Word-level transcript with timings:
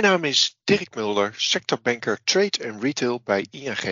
Mijn 0.00 0.12
naam 0.12 0.24
is 0.24 0.58
Dirk 0.64 0.94
Mulder, 0.94 1.34
sectorbanker 1.36 2.24
Trade 2.24 2.58
en 2.58 2.80
Retail 2.80 3.20
bij 3.24 3.46
ING. 3.50 3.84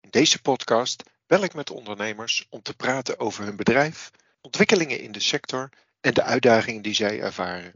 In 0.00 0.10
deze 0.10 0.40
podcast 0.40 1.02
bel 1.26 1.42
ik 1.42 1.54
met 1.54 1.70
ondernemers 1.70 2.46
om 2.50 2.62
te 2.62 2.74
praten 2.74 3.18
over 3.18 3.44
hun 3.44 3.56
bedrijf, 3.56 4.10
ontwikkelingen 4.40 5.00
in 5.00 5.12
de 5.12 5.20
sector 5.20 5.70
en 6.00 6.14
de 6.14 6.22
uitdagingen 6.22 6.82
die 6.82 6.94
zij 6.94 7.20
ervaren. 7.20 7.64
Het 7.64 7.74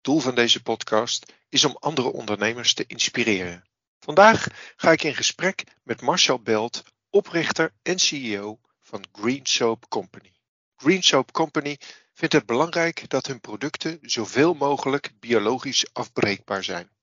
doel 0.00 0.20
van 0.20 0.34
deze 0.34 0.62
podcast 0.62 1.32
is 1.48 1.64
om 1.64 1.76
andere 1.80 2.12
ondernemers 2.12 2.74
te 2.74 2.84
inspireren. 2.86 3.64
Vandaag 4.00 4.46
ga 4.76 4.92
ik 4.92 5.02
in 5.02 5.14
gesprek 5.14 5.64
met 5.82 6.00
Marcel 6.00 6.40
Belt, 6.40 6.82
oprichter 7.10 7.72
en 7.82 7.98
CEO 7.98 8.58
van 8.80 9.04
Green 9.12 9.46
Soap 9.46 9.88
Company. 9.88 10.32
Green 10.76 11.02
Soap 11.02 11.32
Company 11.32 11.78
vindt 12.12 12.34
het 12.34 12.46
belangrijk 12.46 13.08
dat 13.08 13.26
hun 13.26 13.40
producten 13.40 13.98
zoveel 14.02 14.54
mogelijk 14.54 15.10
biologisch 15.20 15.86
afbreekbaar 15.92 16.64
zijn. 16.64 16.94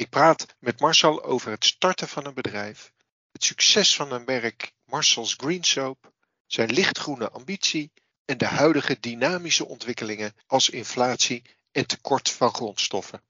Ik 0.00 0.08
praat 0.08 0.46
met 0.58 0.80
Marcel 0.80 1.24
over 1.24 1.50
het 1.50 1.64
starten 1.64 2.08
van 2.08 2.26
een 2.26 2.34
bedrijf, 2.34 2.92
het 3.32 3.44
succes 3.44 3.96
van 3.96 4.12
een 4.12 4.24
merk 4.24 4.72
Marcel's 4.84 5.34
Green 5.36 5.64
Soap, 5.64 6.12
zijn 6.46 6.72
lichtgroene 6.72 7.30
ambitie 7.30 7.92
en 8.24 8.38
de 8.38 8.46
huidige 8.46 9.00
dynamische 9.00 9.66
ontwikkelingen 9.66 10.34
als 10.46 10.70
inflatie 10.70 11.42
en 11.72 11.86
tekort 11.86 12.30
van 12.30 12.54
grondstoffen. 12.54 13.22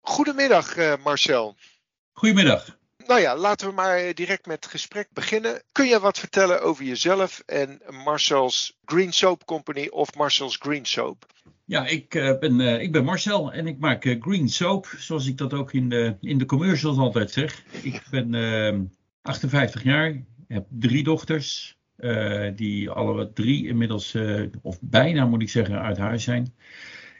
Goedemiddag 0.00 0.76
uh, 0.76 0.96
Marcel. 1.04 1.56
Goedemiddag. 2.12 2.78
Nou 3.08 3.20
ja, 3.20 3.36
laten 3.36 3.68
we 3.68 3.74
maar 3.74 4.14
direct 4.14 4.46
met 4.46 4.56
het 4.56 4.72
gesprek 4.72 5.08
beginnen. 5.12 5.62
Kun 5.72 5.86
je 5.86 6.00
wat 6.00 6.18
vertellen 6.18 6.62
over 6.62 6.84
jezelf 6.84 7.42
en 7.46 7.80
Marcel's 8.04 8.78
Green 8.84 9.12
Soap 9.12 9.44
Company 9.44 9.86
of 9.86 10.14
Marcel's 10.14 10.56
Green 10.56 10.84
Soap? 10.84 11.26
Ja, 11.64 11.86
ik, 11.86 12.14
uh, 12.14 12.38
ben, 12.38 12.60
uh, 12.60 12.82
ik 12.82 12.92
ben 12.92 13.04
Marcel 13.04 13.52
en 13.52 13.66
ik 13.66 13.78
maak 13.78 14.04
uh, 14.04 14.22
Green 14.22 14.48
Soap, 14.48 14.86
zoals 14.98 15.26
ik 15.26 15.36
dat 15.36 15.52
ook 15.52 15.72
in 15.72 15.88
de, 15.88 16.16
in 16.20 16.38
de 16.38 16.44
commercials 16.44 16.98
altijd 16.98 17.30
zeg. 17.30 17.62
Ik 17.82 18.02
ben 18.10 18.92
58 19.22 19.82
jaar, 19.82 20.22
heb 20.48 20.66
drie 20.68 21.02
dochters, 21.02 21.76
die 22.54 22.90
alle 22.90 23.32
drie 23.32 23.66
inmiddels, 23.66 24.16
of 24.62 24.78
bijna 24.80 25.26
moet 25.26 25.42
ik 25.42 25.50
zeggen, 25.50 25.82
uit 25.82 25.98
huis 25.98 26.24
zijn. 26.24 26.54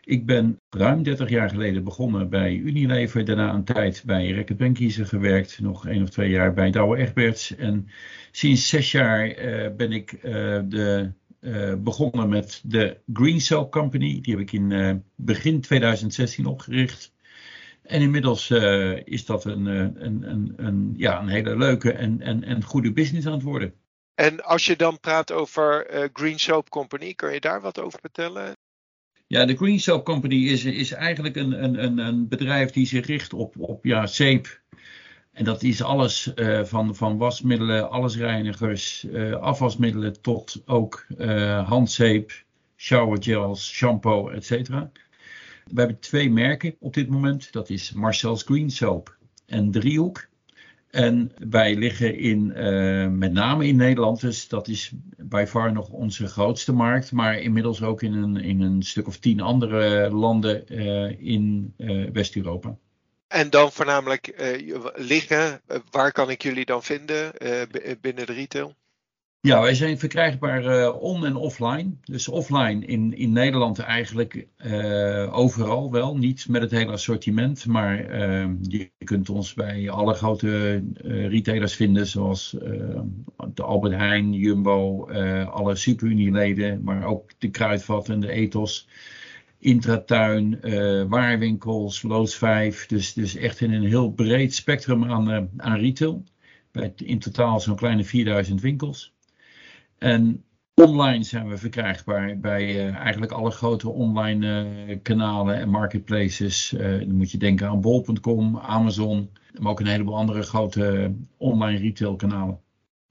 Ik 0.08 0.26
ben 0.26 0.60
ruim 0.70 1.02
30 1.02 1.28
jaar 1.28 1.48
geleden 1.48 1.84
begonnen 1.84 2.28
bij 2.28 2.54
Unilever. 2.54 3.24
Daarna 3.24 3.54
een 3.54 3.64
tijd 3.64 4.02
bij 4.06 4.30
Reckitt 4.30 4.58
Benckiser 4.58 5.06
gewerkt. 5.06 5.60
Nog 5.60 5.86
één 5.86 6.02
of 6.02 6.08
twee 6.08 6.30
jaar 6.30 6.52
bij 6.52 6.70
Douwe 6.70 6.96
Egberts. 6.96 7.56
En 7.56 7.88
sinds 8.30 8.68
zes 8.68 8.92
jaar 8.92 9.38
uh, 9.38 9.76
ben 9.76 9.92
ik 9.92 10.12
uh, 10.12 10.22
de, 10.64 11.12
uh, 11.40 11.74
begonnen 11.74 12.28
met 12.28 12.62
de 12.64 13.00
Green 13.12 13.40
Soap 13.40 13.70
Company. 13.70 14.20
Die 14.20 14.32
heb 14.32 14.42
ik 14.42 14.52
in 14.52 15.04
begin 15.14 15.60
2016 15.60 16.46
opgericht. 16.46 17.12
En 17.82 18.00
inmiddels 18.00 18.50
is 19.04 19.26
dat 19.26 19.44
een, 19.44 19.66
een, 19.66 20.30
een, 20.30 20.52
een, 20.56 20.94
ja, 20.96 21.20
een 21.20 21.28
hele 21.28 21.56
leuke 21.56 21.92
en, 21.92 22.20
en, 22.20 22.44
en 22.44 22.62
goede 22.62 22.92
business 22.92 23.26
aan 23.26 23.32
het 23.32 23.42
worden. 23.42 23.74
En 24.14 24.44
als 24.44 24.66
je 24.66 24.76
dan 24.76 25.00
praat 25.00 25.32
over 25.32 25.86
Green 26.12 26.38
Soap 26.38 26.68
Company, 26.68 27.14
kan 27.14 27.32
je 27.32 27.40
daar 27.40 27.60
wat 27.60 27.80
over 27.80 27.98
vertellen? 28.00 28.56
Ja, 29.28 29.44
de 29.44 29.56
Green 29.56 29.80
Soap 29.80 30.04
Company 30.04 30.48
is, 30.48 30.64
is 30.64 30.92
eigenlijk 30.92 31.36
een, 31.36 31.64
een, 31.64 31.98
een 31.98 32.28
bedrijf 32.28 32.70
die 32.70 32.86
zich 32.86 33.06
richt 33.06 33.32
op, 33.32 33.54
op 33.58 33.84
ja, 33.84 34.06
zeep. 34.06 34.60
En 35.32 35.44
dat 35.44 35.62
is 35.62 35.82
alles 35.82 36.32
uh, 36.34 36.64
van, 36.64 36.94
van 36.94 37.18
wasmiddelen, 37.18 37.90
allesreinigers, 37.90 39.04
uh, 39.04 39.34
afwasmiddelen 39.34 40.20
tot 40.20 40.62
ook 40.66 41.06
uh, 41.18 41.68
handzeep, 41.68 42.44
showergels, 42.76 43.72
shampoo, 43.72 44.28
etc. 44.28 44.50
We 44.50 45.74
hebben 45.74 45.98
twee 45.98 46.30
merken 46.30 46.76
op 46.78 46.94
dit 46.94 47.08
moment. 47.08 47.52
Dat 47.52 47.70
is 47.70 47.92
Marcel's 47.92 48.42
Green 48.42 48.70
Soap 48.70 49.16
en 49.46 49.70
Driehoek. 49.70 50.27
En 50.90 51.32
wij 51.48 51.74
liggen 51.74 52.18
in, 52.18 52.52
uh, 52.56 53.08
met 53.08 53.32
name 53.32 53.66
in 53.66 53.76
Nederland, 53.76 54.20
dus 54.20 54.48
dat 54.48 54.68
is 54.68 54.92
bij 55.16 55.46
far 55.46 55.72
nog 55.72 55.88
onze 55.88 56.26
grootste 56.26 56.72
markt, 56.72 57.12
maar 57.12 57.38
inmiddels 57.38 57.82
ook 57.82 58.02
in 58.02 58.12
een, 58.12 58.36
in 58.36 58.60
een 58.60 58.82
stuk 58.82 59.06
of 59.06 59.18
tien 59.18 59.40
andere 59.40 60.10
landen 60.10 60.64
uh, 60.68 61.20
in 61.20 61.74
uh, 61.78 62.10
West-Europa. 62.12 62.76
En 63.26 63.50
dan 63.50 63.72
voornamelijk 63.72 64.34
liggen, 64.94 65.60
waar 65.90 66.12
kan 66.12 66.30
ik 66.30 66.42
jullie 66.42 66.64
dan 66.64 66.82
vinden 66.82 67.32
binnen 68.00 68.26
de 68.26 68.32
retail? 68.32 68.74
Ja, 69.40 69.60
wij 69.60 69.74
zijn 69.74 69.98
verkrijgbaar 69.98 70.64
uh, 70.64 71.02
on- 71.02 71.24
en 71.26 71.36
offline. 71.36 71.90
Dus 72.02 72.28
offline 72.28 72.86
in, 72.86 73.16
in 73.16 73.32
Nederland 73.32 73.78
eigenlijk 73.78 74.46
uh, 74.66 75.36
overal 75.38 75.90
wel. 75.90 76.16
Niet 76.16 76.48
met 76.48 76.62
het 76.62 76.70
hele 76.70 76.92
assortiment, 76.92 77.66
maar 77.66 78.10
uh, 78.20 78.48
je 78.62 78.90
kunt 79.04 79.28
ons 79.28 79.54
bij 79.54 79.90
alle 79.90 80.14
grote 80.14 80.82
retailers 81.02 81.74
vinden, 81.74 82.06
zoals 82.06 82.50
de 83.54 83.62
Albert 83.62 83.94
Heijn, 83.94 84.32
Jumbo, 84.32 85.04
alle 85.44 85.74
Superunieleden, 85.76 86.82
maar 86.82 87.04
ook 87.04 87.30
de 87.38 87.50
Kruidvat 87.50 88.08
en 88.08 88.20
de 88.20 88.30
Ethos. 88.30 88.88
Intratuin, 89.58 90.58
waarwinkels, 91.08 92.02
Loos 92.02 92.34
5. 92.36 92.86
Dus, 92.86 93.12
dus 93.12 93.36
echt 93.36 93.60
in 93.60 93.72
een 93.72 93.86
heel 93.86 94.10
breed 94.12 94.54
spectrum 94.54 95.04
aan, 95.04 95.50
aan 95.56 95.78
retail. 95.78 96.24
Bij 96.72 96.92
in 96.96 97.18
totaal 97.18 97.60
zo'n 97.60 97.76
kleine 97.76 98.04
4000 98.04 98.60
winkels. 98.60 99.16
En 99.98 100.44
online 100.74 101.24
zijn 101.24 101.48
we 101.48 101.56
verkrijgbaar 101.56 102.38
bij 102.38 102.74
uh, 102.74 102.96
eigenlijk 102.96 103.32
alle 103.32 103.50
grote 103.50 103.88
online 103.88 104.64
uh, 104.86 104.98
kanalen 105.02 105.56
en 105.56 105.68
marketplaces. 105.68 106.72
Uh, 106.72 106.98
dan 106.98 107.16
moet 107.16 107.30
je 107.30 107.38
denken 107.38 107.68
aan 107.68 107.80
bol.com, 107.80 108.58
Amazon, 108.58 109.30
maar 109.58 109.70
ook 109.70 109.80
een 109.80 109.86
heleboel 109.86 110.16
andere 110.16 110.42
grote 110.42 111.14
online 111.36 111.78
retail 111.78 112.16
kanalen. 112.16 112.60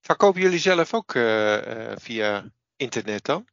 Verkopen 0.01 0.41
jullie 0.41 0.59
zelf 0.59 0.93
ook 0.93 1.11
via 1.95 2.51
internet 2.75 3.25
dan? 3.25 3.45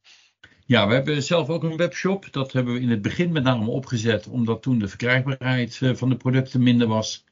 Ja, 0.67 0.87
we 0.89 0.95
hebben 0.95 1.23
zelf 1.23 1.49
ook 1.49 1.63
een 1.63 1.77
webshop. 1.77 2.33
Dat 2.33 2.53
hebben 2.53 2.75
we 2.75 2.81
in 2.81 2.91
het 2.91 3.03
begin 3.03 3.33
met 3.33 3.43
name 3.43 3.71
opgezet, 3.71 4.27
omdat 4.27 4.63
toen 4.63 4.79
de 4.79 4.89
verkrijgbaarheid 4.89 5.81
van 5.93 6.09
de 6.09 6.17
producten 6.17 6.63
minder 6.63 6.87
was 6.87 7.25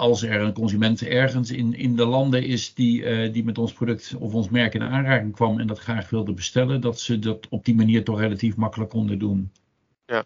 als 0.00 0.22
er 0.22 0.40
een 0.40 0.52
consument 0.52 1.02
ergens 1.02 1.50
in, 1.50 1.74
in 1.74 1.96
de 1.96 2.04
landen 2.04 2.44
is 2.44 2.74
die, 2.74 3.02
uh, 3.02 3.32
die 3.32 3.44
met 3.44 3.58
ons 3.58 3.72
product 3.72 4.14
of 4.18 4.34
ons 4.34 4.48
merk 4.48 4.74
in 4.74 4.82
aanraking 4.82 5.34
kwam 5.34 5.60
en 5.60 5.66
dat 5.66 5.78
graag 5.78 6.10
wilde 6.10 6.32
bestellen, 6.32 6.80
dat 6.80 7.00
ze 7.00 7.18
dat 7.18 7.48
op 7.48 7.64
die 7.64 7.74
manier 7.74 8.04
toch 8.04 8.20
relatief 8.20 8.56
makkelijk 8.56 8.90
konden 8.90 9.18
doen. 9.18 9.52
Ja. 10.06 10.24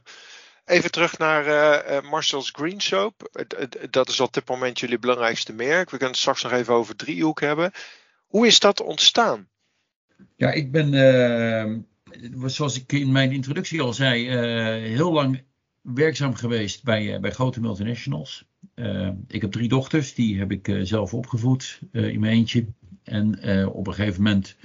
Even 0.64 0.90
terug 0.90 1.18
naar 1.18 1.46
uh, 1.46 2.10
Marcel's 2.10 2.50
Green 2.50 2.80
Soap. 2.80 3.46
Dat 3.90 4.08
is 4.08 4.20
op 4.20 4.32
dit 4.32 4.48
moment 4.48 4.80
jullie 4.80 4.98
belangrijkste 4.98 5.52
merk. 5.52 5.90
We 5.90 5.96
kunnen 5.96 6.08
het 6.08 6.16
straks 6.16 6.42
nog 6.42 6.52
even 6.52 6.74
over 6.74 6.96
driehoek 6.96 7.40
hebben. 7.40 7.70
Hoe 8.26 8.46
is 8.46 8.60
dat 8.60 8.80
ontstaan? 8.80 9.48
Ja, 10.36 10.50
ik 10.52 10.72
ben, 10.72 10.92
uh, 10.92 12.48
zoals 12.48 12.76
ik 12.80 12.92
in 12.92 13.12
mijn 13.12 13.32
introductie 13.32 13.80
al 13.80 13.92
zei, 13.92 14.28
heel 14.78 15.12
lang 15.12 15.42
werkzaam 15.84 16.34
geweest 16.34 16.84
bij, 16.84 17.20
bij 17.20 17.30
grote 17.30 17.60
multinationals. 17.60 18.44
Uh, 18.74 19.08
ik 19.28 19.40
heb 19.40 19.52
drie 19.52 19.68
dochters, 19.68 20.14
die 20.14 20.38
heb 20.38 20.52
ik 20.52 20.68
uh, 20.68 20.84
zelf 20.84 21.14
opgevoed 21.14 21.80
in 21.92 22.20
mijn 22.20 22.32
eentje. 22.32 22.64
En 23.02 23.38
op 23.68 23.86
een 23.86 23.94
gegeven 23.94 24.22
moment 24.22 24.56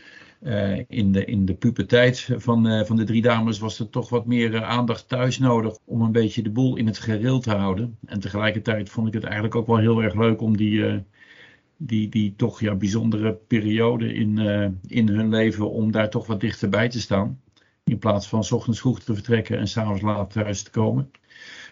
in, 0.87 1.11
de, 1.11 1.25
in 1.25 1.45
de 1.45 1.53
puberteit 1.53 2.29
van, 2.35 2.85
van 2.85 2.95
de 2.95 3.03
drie 3.03 3.21
dames 3.21 3.59
was 3.59 3.79
er 3.79 3.89
toch 3.89 4.09
wat 4.09 4.25
meer 4.25 4.63
aandacht 4.63 5.07
thuis 5.07 5.39
nodig 5.39 5.77
om 5.85 6.01
een 6.01 6.11
beetje 6.11 6.41
de 6.41 6.49
boel 6.49 6.75
in 6.75 6.87
het 6.87 6.97
gereel 6.97 7.39
te 7.39 7.51
houden. 7.51 7.97
En 8.05 8.19
tegelijkertijd 8.19 8.89
vond 8.89 9.07
ik 9.07 9.13
het 9.13 9.23
eigenlijk 9.23 9.55
ook 9.55 9.67
wel 9.67 9.77
heel 9.77 10.03
erg 10.03 10.13
leuk 10.13 10.41
om 10.41 10.57
die, 10.57 11.03
die, 11.77 12.09
die 12.09 12.33
toch 12.35 12.59
ja, 12.59 12.75
bijzondere 12.75 13.33
periode 13.47 14.13
in, 14.13 14.37
in 14.87 15.07
hun 15.07 15.29
leven, 15.29 15.71
om 15.71 15.91
daar 15.91 16.09
toch 16.09 16.27
wat 16.27 16.41
dichterbij 16.41 16.89
te 16.89 16.99
staan. 17.01 17.39
In 17.89 17.99
plaats 17.99 18.27
van 18.27 18.43
s 18.43 18.51
ochtends 18.51 18.79
vroeg 18.79 18.99
te 18.99 19.13
vertrekken 19.13 19.57
en 19.57 19.67
s'avonds 19.67 20.01
laat 20.01 20.31
thuis 20.31 20.63
te 20.63 20.71
komen. 20.71 21.11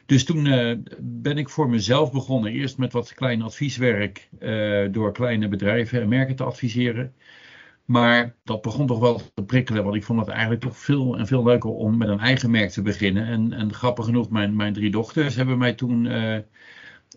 Dus 0.06 0.26
toen 0.26 0.46
uh, 0.46 0.78
ben 1.00 1.38
ik 1.38 1.50
voor 1.50 1.70
mezelf 1.70 2.12
begonnen. 2.12 2.52
Eerst 2.52 2.78
met 2.78 2.94
wat 2.94 3.14
klein 3.14 3.42
advieswerk 3.42 4.30
uh, 4.40 4.88
door 4.92 5.12
kleine 5.12 5.48
bedrijven 5.48 6.02
en 6.02 6.10
merken 6.10 6.36
te 6.36 6.44
adviseren. 6.44 7.14
Maar 7.86 8.36
dat 8.44 8.62
begon 8.62 8.88
toch 8.88 9.00
wel 9.00 9.22
te 9.34 9.44
prikkelen, 9.44 9.84
want 9.84 9.96
ik 9.96 10.04
vond 10.04 10.20
het 10.20 10.30
eigenlijk 10.30 10.62
toch 10.62 10.78
veel 10.78 11.18
en 11.18 11.28
veel 11.28 11.44
leuker 11.44 11.70
om 11.70 11.98
met 11.98 12.08
een 12.08 12.20
eigen 12.20 12.52
merk 12.52 12.70
te 12.70 12.82
beginnen. 12.82 13.26
En, 13.26 13.54
en 13.54 13.74
grappig 13.74 14.06
genoeg, 14.06 14.30
mijn, 14.30 14.56
mijn 14.56 14.74
drie 14.74 14.92
dochters 14.92 15.36
hebben 15.36 15.58
mij 15.58 15.74
toen 15.74 16.06
uh, 16.06 16.38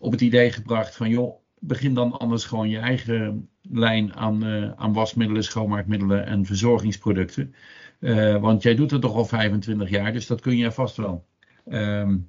op 0.00 0.12
het 0.12 0.20
idee 0.20 0.52
gebracht 0.52 0.97
van 0.97 1.08
joh, 1.08 1.41
begin 1.58 1.94
dan 1.94 2.19
anders 2.19 2.44
gewoon 2.44 2.69
je 2.69 2.79
eigen 2.79 3.49
lijn 3.62 4.17
aan, 4.17 4.44
aan 4.76 4.93
wasmiddelen, 4.93 5.44
schoonmaakmiddelen 5.44 6.26
en 6.26 6.44
verzorgingsproducten. 6.44 7.55
Want 8.41 8.62
jij 8.62 8.75
doet 8.75 8.91
het 8.91 9.00
toch 9.00 9.14
al 9.14 9.25
25 9.25 9.91
jaar, 9.91 10.12
dus 10.12 10.26
dat 10.26 10.41
kun 10.41 10.56
je 10.56 10.73
vast 10.73 10.97
wel. 10.97 11.26
Um, 11.69 12.29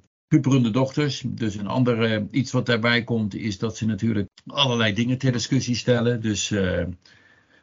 dochters. 0.72 1.24
Dus 1.26 1.54
een 1.54 1.66
andere 1.66 2.26
iets 2.30 2.52
wat 2.52 2.66
daarbij 2.66 3.04
komt 3.04 3.34
is 3.34 3.58
dat 3.58 3.76
ze 3.76 3.86
natuurlijk 3.86 4.28
allerlei 4.46 4.94
dingen 4.94 5.18
ter 5.18 5.32
discussie 5.32 5.74
stellen. 5.74 6.20
Dus 6.20 6.50
uh, 6.50 6.84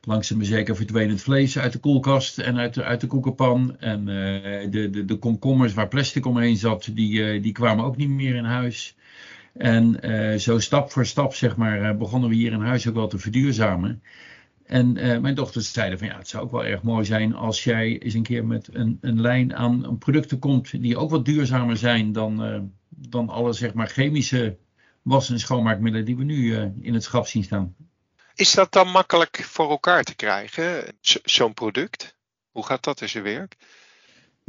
langzaam 0.01 0.37
maar 0.37 0.45
zeker 0.45 0.75
verdween 0.75 1.09
het 1.09 1.21
vlees 1.21 1.57
uit 1.57 1.73
de 1.73 1.79
koelkast 1.79 2.37
en 2.37 2.57
uit 2.57 2.73
de, 2.73 2.83
uit 2.83 3.01
de 3.01 3.07
koekenpan. 3.07 3.79
En 3.79 4.05
de, 4.05 4.89
de, 4.91 5.05
de 5.05 5.15
komkommers 5.15 5.73
waar 5.73 5.87
plastic 5.87 6.25
omheen 6.25 6.57
zat, 6.57 6.89
die, 6.93 7.39
die 7.39 7.51
kwamen 7.51 7.85
ook 7.85 7.97
niet 7.97 8.09
meer 8.09 8.35
in 8.35 8.45
huis. 8.45 8.95
En 9.53 9.99
zo 10.39 10.59
stap 10.59 10.91
voor 10.91 11.05
stap, 11.05 11.33
zeg 11.33 11.55
maar, 11.55 11.97
begonnen 11.97 12.29
we 12.29 12.35
hier 12.35 12.51
in 12.51 12.61
huis 12.61 12.87
ook 12.87 12.95
wel 12.95 13.07
te 13.07 13.17
verduurzamen. 13.17 14.01
En 14.69 14.97
uh, 14.97 15.17
mijn 15.17 15.35
dochters 15.35 15.71
zeiden 15.71 15.99
van 15.99 16.07
ja, 16.07 16.17
het 16.17 16.27
zou 16.27 16.43
ook 16.43 16.51
wel 16.51 16.65
erg 16.65 16.81
mooi 16.81 17.05
zijn 17.05 17.35
als 17.35 17.63
jij 17.63 17.99
eens 17.99 18.13
een 18.13 18.23
keer 18.23 18.45
met 18.45 18.69
een, 18.71 18.97
een 19.01 19.21
lijn 19.21 19.55
aan 19.55 19.97
producten 19.97 20.39
komt 20.39 20.81
die 20.81 20.97
ook 20.97 21.09
wat 21.09 21.25
duurzamer 21.25 21.77
zijn 21.77 22.11
dan, 22.11 22.45
uh, 22.45 22.61
dan 22.89 23.29
alle 23.29 23.53
zeg 23.53 23.73
maar 23.73 23.87
chemische 23.87 24.57
was- 25.01 25.29
en 25.29 25.39
schoonmaakmiddelen 25.39 26.05
die 26.05 26.17
we 26.17 26.23
nu 26.23 26.35
uh, 26.35 26.65
in 26.81 26.93
het 26.93 27.03
schap 27.03 27.27
zien 27.27 27.43
staan. 27.43 27.75
Is 28.35 28.51
dat 28.51 28.71
dan 28.71 28.87
makkelijk 28.87 29.43
voor 29.43 29.69
elkaar 29.69 30.03
te 30.03 30.15
krijgen, 30.15 30.97
zo'n 31.23 31.53
product? 31.53 32.17
Hoe 32.51 32.65
gaat 32.65 32.83
dat 32.83 33.01
in 33.01 33.09
zijn 33.09 33.23
werk? 33.23 33.55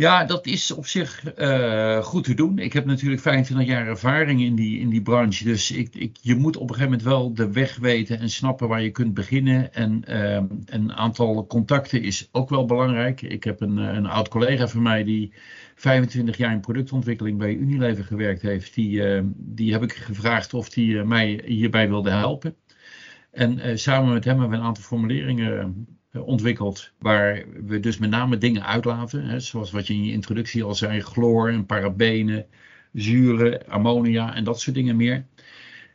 Ja, 0.01 0.25
dat 0.25 0.47
is 0.47 0.71
op 0.71 0.87
zich 0.87 1.39
uh, 1.39 2.03
goed 2.03 2.25
te 2.25 2.35
doen. 2.35 2.59
Ik 2.59 2.73
heb 2.73 2.85
natuurlijk 2.85 3.21
25 3.21 3.67
jaar 3.67 3.87
ervaring 3.87 4.41
in 4.41 4.55
die, 4.55 4.79
in 4.79 4.89
die 4.89 5.03
branche. 5.03 5.45
Dus 5.45 5.71
ik, 5.71 5.95
ik, 5.95 6.17
je 6.21 6.35
moet 6.35 6.57
op 6.57 6.69
een 6.69 6.75
gegeven 6.75 6.91
moment 6.91 7.09
wel 7.09 7.35
de 7.35 7.53
weg 7.53 7.77
weten 7.77 8.19
en 8.19 8.31
snappen 8.31 8.69
waar 8.69 8.83
je 8.83 8.91
kunt 8.91 9.15
beginnen. 9.15 9.75
En 9.75 10.03
uh, 10.09 10.41
een 10.67 10.93
aantal 10.93 11.47
contacten 11.47 12.03
is 12.03 12.29
ook 12.33 12.49
wel 12.49 12.65
belangrijk. 12.65 13.23
Ik 13.23 13.45
heb 13.45 13.61
een, 13.61 13.77
een 13.77 14.07
oud 14.07 14.29
collega 14.29 14.69
van 14.69 14.83
mij 14.83 15.05
die 15.05 15.33
25 15.75 16.37
jaar 16.37 16.53
in 16.53 16.61
productontwikkeling 16.61 17.39
bij 17.39 17.55
Unilever 17.55 18.05
gewerkt 18.05 18.43
heeft. 18.43 18.75
Die, 18.75 19.03
die 19.35 19.73
heb 19.73 19.83
ik 19.83 19.93
gevraagd 19.93 20.55
of 20.55 20.69
die 20.69 21.05
mij 21.05 21.43
hierbij 21.45 21.89
wilde 21.89 22.11
helpen. 22.11 22.57
En 23.31 23.79
samen 23.79 24.13
met 24.13 24.25
hem 24.25 24.39
hebben 24.39 24.57
we 24.57 24.63
een 24.63 24.69
aantal 24.69 24.85
formuleringen 24.85 25.61
eh, 25.61 25.67
ontwikkeld. 26.19 26.91
Waar 26.99 27.45
we 27.65 27.81
dus 27.81 27.99
met 27.99 28.11
name 28.11 28.39
dingen 28.39 28.67
uitlaten. 28.67 29.25
Hè, 29.25 29.41
zoals 29.41 29.71
wat 29.71 29.87
je 29.87 29.95
in 29.95 30.05
je 30.05 30.13
introductie 30.13 30.63
al 30.63 30.75
zei: 30.75 31.01
chloor 31.01 31.49
en 31.49 31.67
parabenen, 31.67 32.47
zuren, 32.93 33.67
ammonia 33.67 34.35
en 34.35 34.45
dat 34.45 34.61
soort 34.61 34.77
dingen 34.77 34.97
meer. 34.97 35.25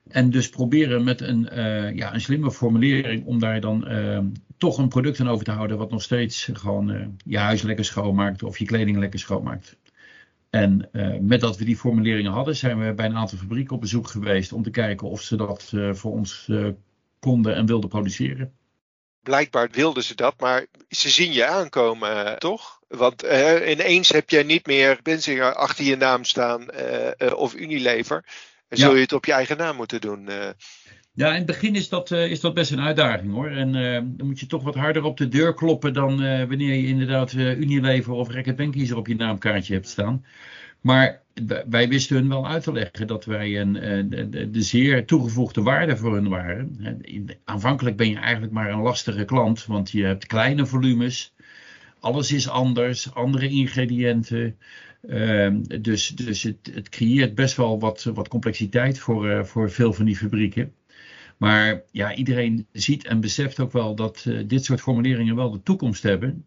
En 0.08 0.30
dus 0.30 0.50
proberen 0.50 1.04
met 1.04 1.22
een, 1.22 1.50
uh, 1.54 1.96
ja, 1.96 2.14
een 2.14 2.22
slimme 2.22 2.52
formulering 2.52 3.26
om 3.26 3.40
daar 3.40 3.60
dan 3.60 3.92
uh, 3.92 4.20
toch 4.58 4.78
een 4.78 4.88
product 4.88 5.20
aan 5.20 5.30
over 5.30 5.46
te 5.46 5.52
houden. 5.52 5.78
wat 5.78 5.92
nog 5.92 6.02
steeds 6.02 6.50
gewoon 6.54 7.18
je 7.26 7.38
huis 7.38 7.62
lekker 7.62 7.86
schoonmaakt 7.86 8.44
of 8.44 8.58
je 8.58 8.66
kleding 8.66 8.98
lekker 8.98 9.20
schoonmaakt. 9.20 9.78
En 10.50 10.90
met 11.22 11.40
dat 11.40 11.58
we 11.58 11.66
die 11.66 11.78
formuleringen 11.78 12.32
hadden, 12.32 12.56
zijn 12.56 12.80
we 12.80 12.94
bij 12.94 13.06
een 13.06 13.16
aantal 13.16 13.38
fabrieken 13.38 13.76
op 13.76 13.82
bezoek 13.82 14.08
geweest 14.08 14.54
om 14.54 14.64
te 14.64 14.70
kijken 14.70 15.10
of 15.10 15.22
ze 15.22 15.36
dat 15.36 15.74
voor 15.92 16.12
ons 16.12 16.52
konden 17.20 17.56
en 17.56 17.66
wilden 17.66 17.90
produceren 17.90 18.52
blijkbaar 19.26 19.70
wilden 19.72 20.04
ze 20.04 20.16
dat, 20.16 20.40
maar 20.40 20.66
ze 20.90 21.10
zien 21.10 21.34
je 21.34 21.46
aankomen, 21.46 22.26
eh, 22.26 22.34
toch? 22.34 22.80
Want 22.88 23.24
uh, 23.24 23.70
ineens 23.70 24.10
heb 24.10 24.30
jij 24.30 24.44
niet 24.44 24.66
meer 24.66 25.00
Benzinger 25.04 25.54
achter 25.54 25.86
je 25.86 25.96
naam 25.96 26.24
staan 26.24 26.66
uh, 27.22 27.34
of 27.38 27.56
Unilever. 27.56 28.26
En 28.68 28.78
zul 28.78 28.96
je 28.96 29.02
het 29.02 29.14
op 29.14 29.26
je 29.26 29.32
eigen 29.32 29.58
naam 29.58 29.76
moeten 29.76 30.02
doen. 30.02 30.30
Ja, 31.14 31.30
in 31.30 31.36
het 31.36 31.46
begin 31.46 31.76
is 31.76 31.90
dat, 31.90 32.12
is 32.12 32.40
dat 32.40 32.54
best 32.54 32.72
een 32.72 32.82
uitdaging 32.82 33.34
hoor. 33.34 33.50
En 33.50 33.72
dan 34.18 34.28
moet 34.28 34.40
je 34.40 34.46
toch 34.46 34.64
wat 34.64 34.76
harder 34.76 35.04
op 35.04 35.18
de 35.18 35.28
deur 35.28 35.54
kloppen 35.54 35.94
dan 35.94 36.18
wanneer 36.48 36.74
je 36.74 36.88
inderdaad 36.88 37.34
Unilever 37.34 38.14
of 38.14 38.30
Reckitt 38.30 38.56
Benckiser 38.56 38.98
op 38.98 39.08
je 39.08 39.16
naamkaartje 39.16 39.74
hebt 39.74 39.88
staan. 39.88 40.26
Maar 40.82 41.25
wij 41.70 41.88
wisten 41.88 42.16
hun 42.16 42.30
wel 42.30 42.48
uit 42.48 42.64
te 42.64 42.72
leggen 42.72 43.08
dat 43.08 43.26
wij 43.26 43.60
een, 43.60 43.74
de, 44.30 44.50
de, 44.50 44.62
zeer 44.62 45.06
toegevoegde 45.06 45.62
waarde 45.62 45.98
voor 45.98 46.14
hun 46.14 46.30
waren. 46.30 46.78
Aanvankelijk 47.44 47.98
ben 47.98 48.10
je 48.10 48.18
eigenlijk 48.18 48.54
maar 48.54 48.70
een 48.72 48.82
lastige 48.82 49.26
klant, 49.26 49.66
want 49.66 49.92
je 49.92 50.04
hebt 50.04 50.26
kleine 50.26 50.66
volumes. 50.66 51.34
Alles 52.00 52.32
is 52.32 52.50
anders, 52.50 53.14
andere 53.14 53.50
ingrediënten. 53.50 54.58
Uh, 55.10 55.56
dus 55.82 56.08
dus 56.10 56.44
het, 56.44 56.72
het, 56.74 56.90
creëert 56.90 57.36
best 57.36 57.56
wel 57.56 57.80
wat, 57.80 58.04
wat 58.04 58.28
complexiteit 58.28 59.00
voor, 59.00 59.28
uh, 59.30 59.44
voor 59.44 59.72
veel 59.72 59.94
van 59.94 60.06
die 60.06 60.16
fabrieken. 60.16 60.74
Maar 61.38 61.84
ja, 61.92 62.16
iedereen 62.16 62.68
ziet 62.72 63.06
en 63.06 63.20
beseft 63.20 63.60
ook 63.60 63.72
wel 63.72 63.96
dat 63.96 64.26
uh, 64.28 64.44
dit 64.48 64.66
soort 64.66 64.82
formuleringen 64.82 65.36
wel 65.36 65.52
de 65.52 65.64
toekomst 65.64 66.04
hebben. 66.04 66.46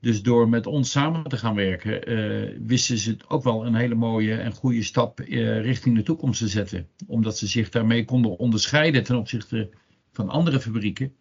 Dus 0.00 0.22
door 0.22 0.48
met 0.48 0.66
ons 0.66 0.90
samen 0.90 1.24
te 1.24 1.36
gaan 1.36 1.54
werken, 1.54 2.10
uh, 2.10 2.58
wisten 2.66 2.98
ze 2.98 3.10
het 3.10 3.28
ook 3.28 3.42
wel 3.42 3.66
een 3.66 3.74
hele 3.74 3.94
mooie 3.94 4.34
en 4.34 4.52
goede 4.52 4.82
stap 4.82 5.20
uh, 5.20 5.60
richting 5.60 5.96
de 5.96 6.02
toekomst 6.02 6.40
te 6.40 6.48
zetten. 6.48 6.88
Omdat 7.06 7.38
ze 7.38 7.46
zich 7.46 7.68
daarmee 7.68 8.04
konden 8.04 8.36
onderscheiden 8.36 9.04
ten 9.04 9.16
opzichte 9.16 9.70
van 10.12 10.28
andere 10.28 10.60
fabrieken. 10.60 11.16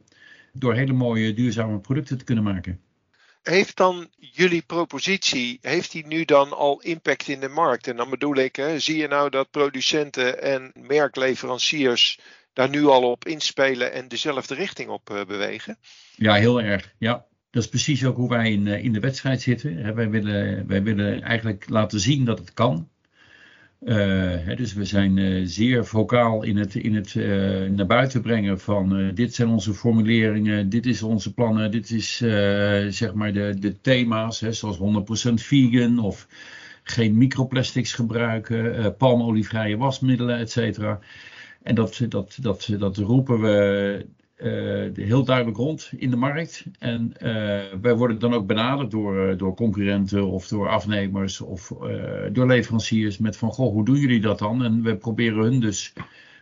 Door 0.53 0.73
hele 0.73 0.93
mooie 0.93 1.33
duurzame 1.33 1.79
producten 1.79 2.17
te 2.17 2.23
kunnen 2.23 2.43
maken. 2.43 2.79
Heeft 3.43 3.77
dan 3.77 4.07
jullie 4.17 4.61
propositie, 4.61 5.57
heeft 5.61 5.91
die 5.91 6.07
nu 6.07 6.25
dan 6.25 6.57
al 6.57 6.81
impact 6.81 7.27
in 7.27 7.39
de 7.39 7.47
markt? 7.47 7.87
En 7.87 7.95
dan 7.95 8.09
bedoel 8.09 8.35
ik, 8.35 8.55
hè, 8.55 8.79
zie 8.79 8.97
je 8.97 9.07
nou 9.07 9.29
dat 9.29 9.51
producenten 9.51 10.41
en 10.41 10.71
merkleveranciers 10.73 12.19
daar 12.53 12.69
nu 12.69 12.85
al 12.85 13.11
op 13.11 13.25
inspelen 13.25 13.93
en 13.93 14.07
dezelfde 14.07 14.55
richting 14.55 14.89
op 14.89 15.09
uh, 15.09 15.25
bewegen? 15.25 15.77
Ja, 16.15 16.33
heel 16.33 16.61
erg. 16.61 16.93
Ja, 16.97 17.25
dat 17.51 17.63
is 17.63 17.69
precies 17.69 18.05
ook 18.05 18.15
hoe 18.15 18.29
wij 18.29 18.51
in, 18.51 18.67
eh, 18.67 18.83
in 18.83 18.93
de 18.93 18.99
wedstrijd 18.99 19.41
zitten. 19.41 19.95
Wij 19.95 20.09
willen, 20.09 20.67
wij 20.67 20.83
willen 20.83 21.21
eigenlijk 21.21 21.69
laten 21.69 21.99
zien 21.99 22.25
dat 22.25 22.39
het 22.39 22.53
kan. 22.53 22.89
Uh, 23.83 24.55
dus 24.55 24.73
we 24.73 24.85
zijn 24.85 25.17
uh, 25.17 25.41
zeer 25.45 25.85
vocaal 25.85 26.43
in 26.43 26.57
het, 26.57 26.75
in 26.75 26.95
het 26.95 27.15
naar 27.75 27.85
buiten 27.85 28.21
brengen 28.21 28.59
van 28.59 29.11
dit 29.13 29.33
zijn 29.35 29.49
onze 29.49 29.73
formuleringen, 29.73 30.69
dit 30.69 30.85
is 30.85 31.03
onze 31.03 31.33
plannen, 31.33 31.71
dit 31.71 31.91
is 31.91 32.17
zeg 32.97 33.13
maar 33.13 33.33
de, 33.33 33.55
de 33.59 33.81
thema's, 33.81 34.39
hè, 34.39 34.51
zoals 34.51 34.77
100% 35.29 35.33
vegan 35.33 35.99
of 35.99 36.27
geen 36.83 37.17
microplastics 37.17 37.93
gebruiken, 37.93 38.95
palmolievrije 38.97 39.77
wasmiddelen, 39.77 40.37
et 40.37 40.51
cetera. 40.51 40.99
En 41.63 41.75
dat, 41.75 42.01
dat, 42.09 42.37
dat, 42.41 42.69
dat 42.79 42.97
roepen 42.97 43.41
we 43.41 44.05
heel 44.93 45.23
duidelijk 45.23 45.57
rond 45.57 45.91
in 45.97 46.09
de 46.09 46.15
markt. 46.15 46.65
En 46.79 47.13
uh, 47.13 47.29
wij 47.81 47.95
worden 47.95 48.19
dan 48.19 48.33
ook 48.33 48.47
benaderd 48.47 48.91
door, 48.91 49.29
uh, 49.29 49.37
door 49.37 49.55
concurrenten 49.55 50.27
of 50.27 50.47
door 50.47 50.69
afnemers 50.69 51.41
of 51.41 51.73
door 52.31 52.47
leveranciers 52.47 53.17
met 53.17 53.37
van 53.37 53.51
goh, 53.51 53.71
hoe 53.71 53.85
doen 53.85 53.97
jullie 53.97 54.21
dat 54.21 54.39
dan? 54.39 54.63
En 54.63 54.83
we 54.83 54.95
proberen 54.95 55.43
hun 55.43 55.59
dus 55.59 55.93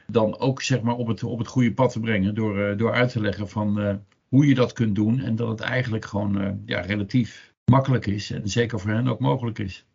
dan 0.08 0.40
ook 0.40 0.62
zeg 0.62 0.82
maar 0.82 0.96
op 0.96 1.08
het, 1.08 1.24
op 1.24 1.39
het 1.39 1.48
goede 1.48 1.74
pad 1.74 1.92
te 1.92 2.00
brengen 2.00 2.36
door, 2.36 2.77
door 2.77 2.94
uit 2.94 3.12
te 3.12 3.22
leggen 3.22 3.50
van 3.50 4.00
hoe 4.27 4.48
je 4.48 4.56
dat 4.56 4.74
kunt 4.74 4.96
doen 4.96 5.20
en 5.20 5.36
dat 5.36 5.48
het 5.48 5.60
eigenlijk 5.60 6.06
gewoon 6.06 6.62
ja, 6.66 6.80
relatief 6.80 7.54
makkelijk 7.66 8.06
is 8.06 8.32
en 8.32 8.50
zeker 8.50 8.80
voor 8.80 8.92
hen 8.92 9.08
ook 9.08 9.20
mogelijk 9.20 9.60
is 9.60 9.87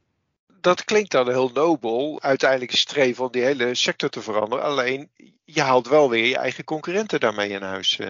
dat 0.62 0.85
klinkt 0.85 1.11
dan 1.11 1.28
heel 1.28 1.50
nobel. 1.54 2.19
Uiteindelijk 2.23 2.73
streven 2.73 3.25
om 3.25 3.33
die 3.33 3.42
hele 3.42 3.75
sector 3.75 4.09
te 4.09 4.23
veranderen. 4.23 4.64
Alleen 4.64 5.09
je 5.45 5.61
haalt 5.61 5.88
wel 5.88 6.11
weer 6.11 6.26
je 6.26 6.37
eigen 6.37 6.64
concurrenten 6.64 7.21
daarmee 7.21 7.49
in 7.49 7.62
huis. 7.62 7.99
Eh. 7.99 8.09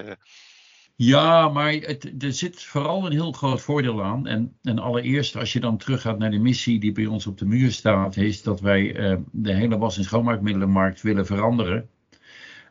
Ja, 0.97 1.49
maar 1.49 1.73
het, 1.73 2.13
er 2.23 2.33
zit 2.33 2.63
vooral 2.63 3.07
een 3.07 3.13
heel 3.13 3.33
groot 3.33 3.61
voordeel 3.61 4.03
aan. 4.05 4.27
En, 4.27 4.57
en 4.63 4.79
allereerst, 4.79 5.37
als 5.37 5.53
je 5.53 5.61
dan 5.61 5.77
teruggaat 5.77 6.19
naar 6.19 6.31
de 6.31 6.39
missie 6.39 6.81
die 6.81 6.93
bij 6.93 7.07
ons 7.07 7.27
op 7.27 7.39
de 7.39 7.47
muur 7.47 7.73
staat, 7.73 8.17
is 8.17 8.43
dat 8.43 8.61
wij 8.61 9.11
uh, 9.11 9.17
de 9.31 9.55
hele 9.55 9.79
was- 9.79 9.97
en 9.97 10.05
schoonmaakmiddelenmarkt 10.05 11.03
willen 11.03 11.27
veranderen. 11.27 11.89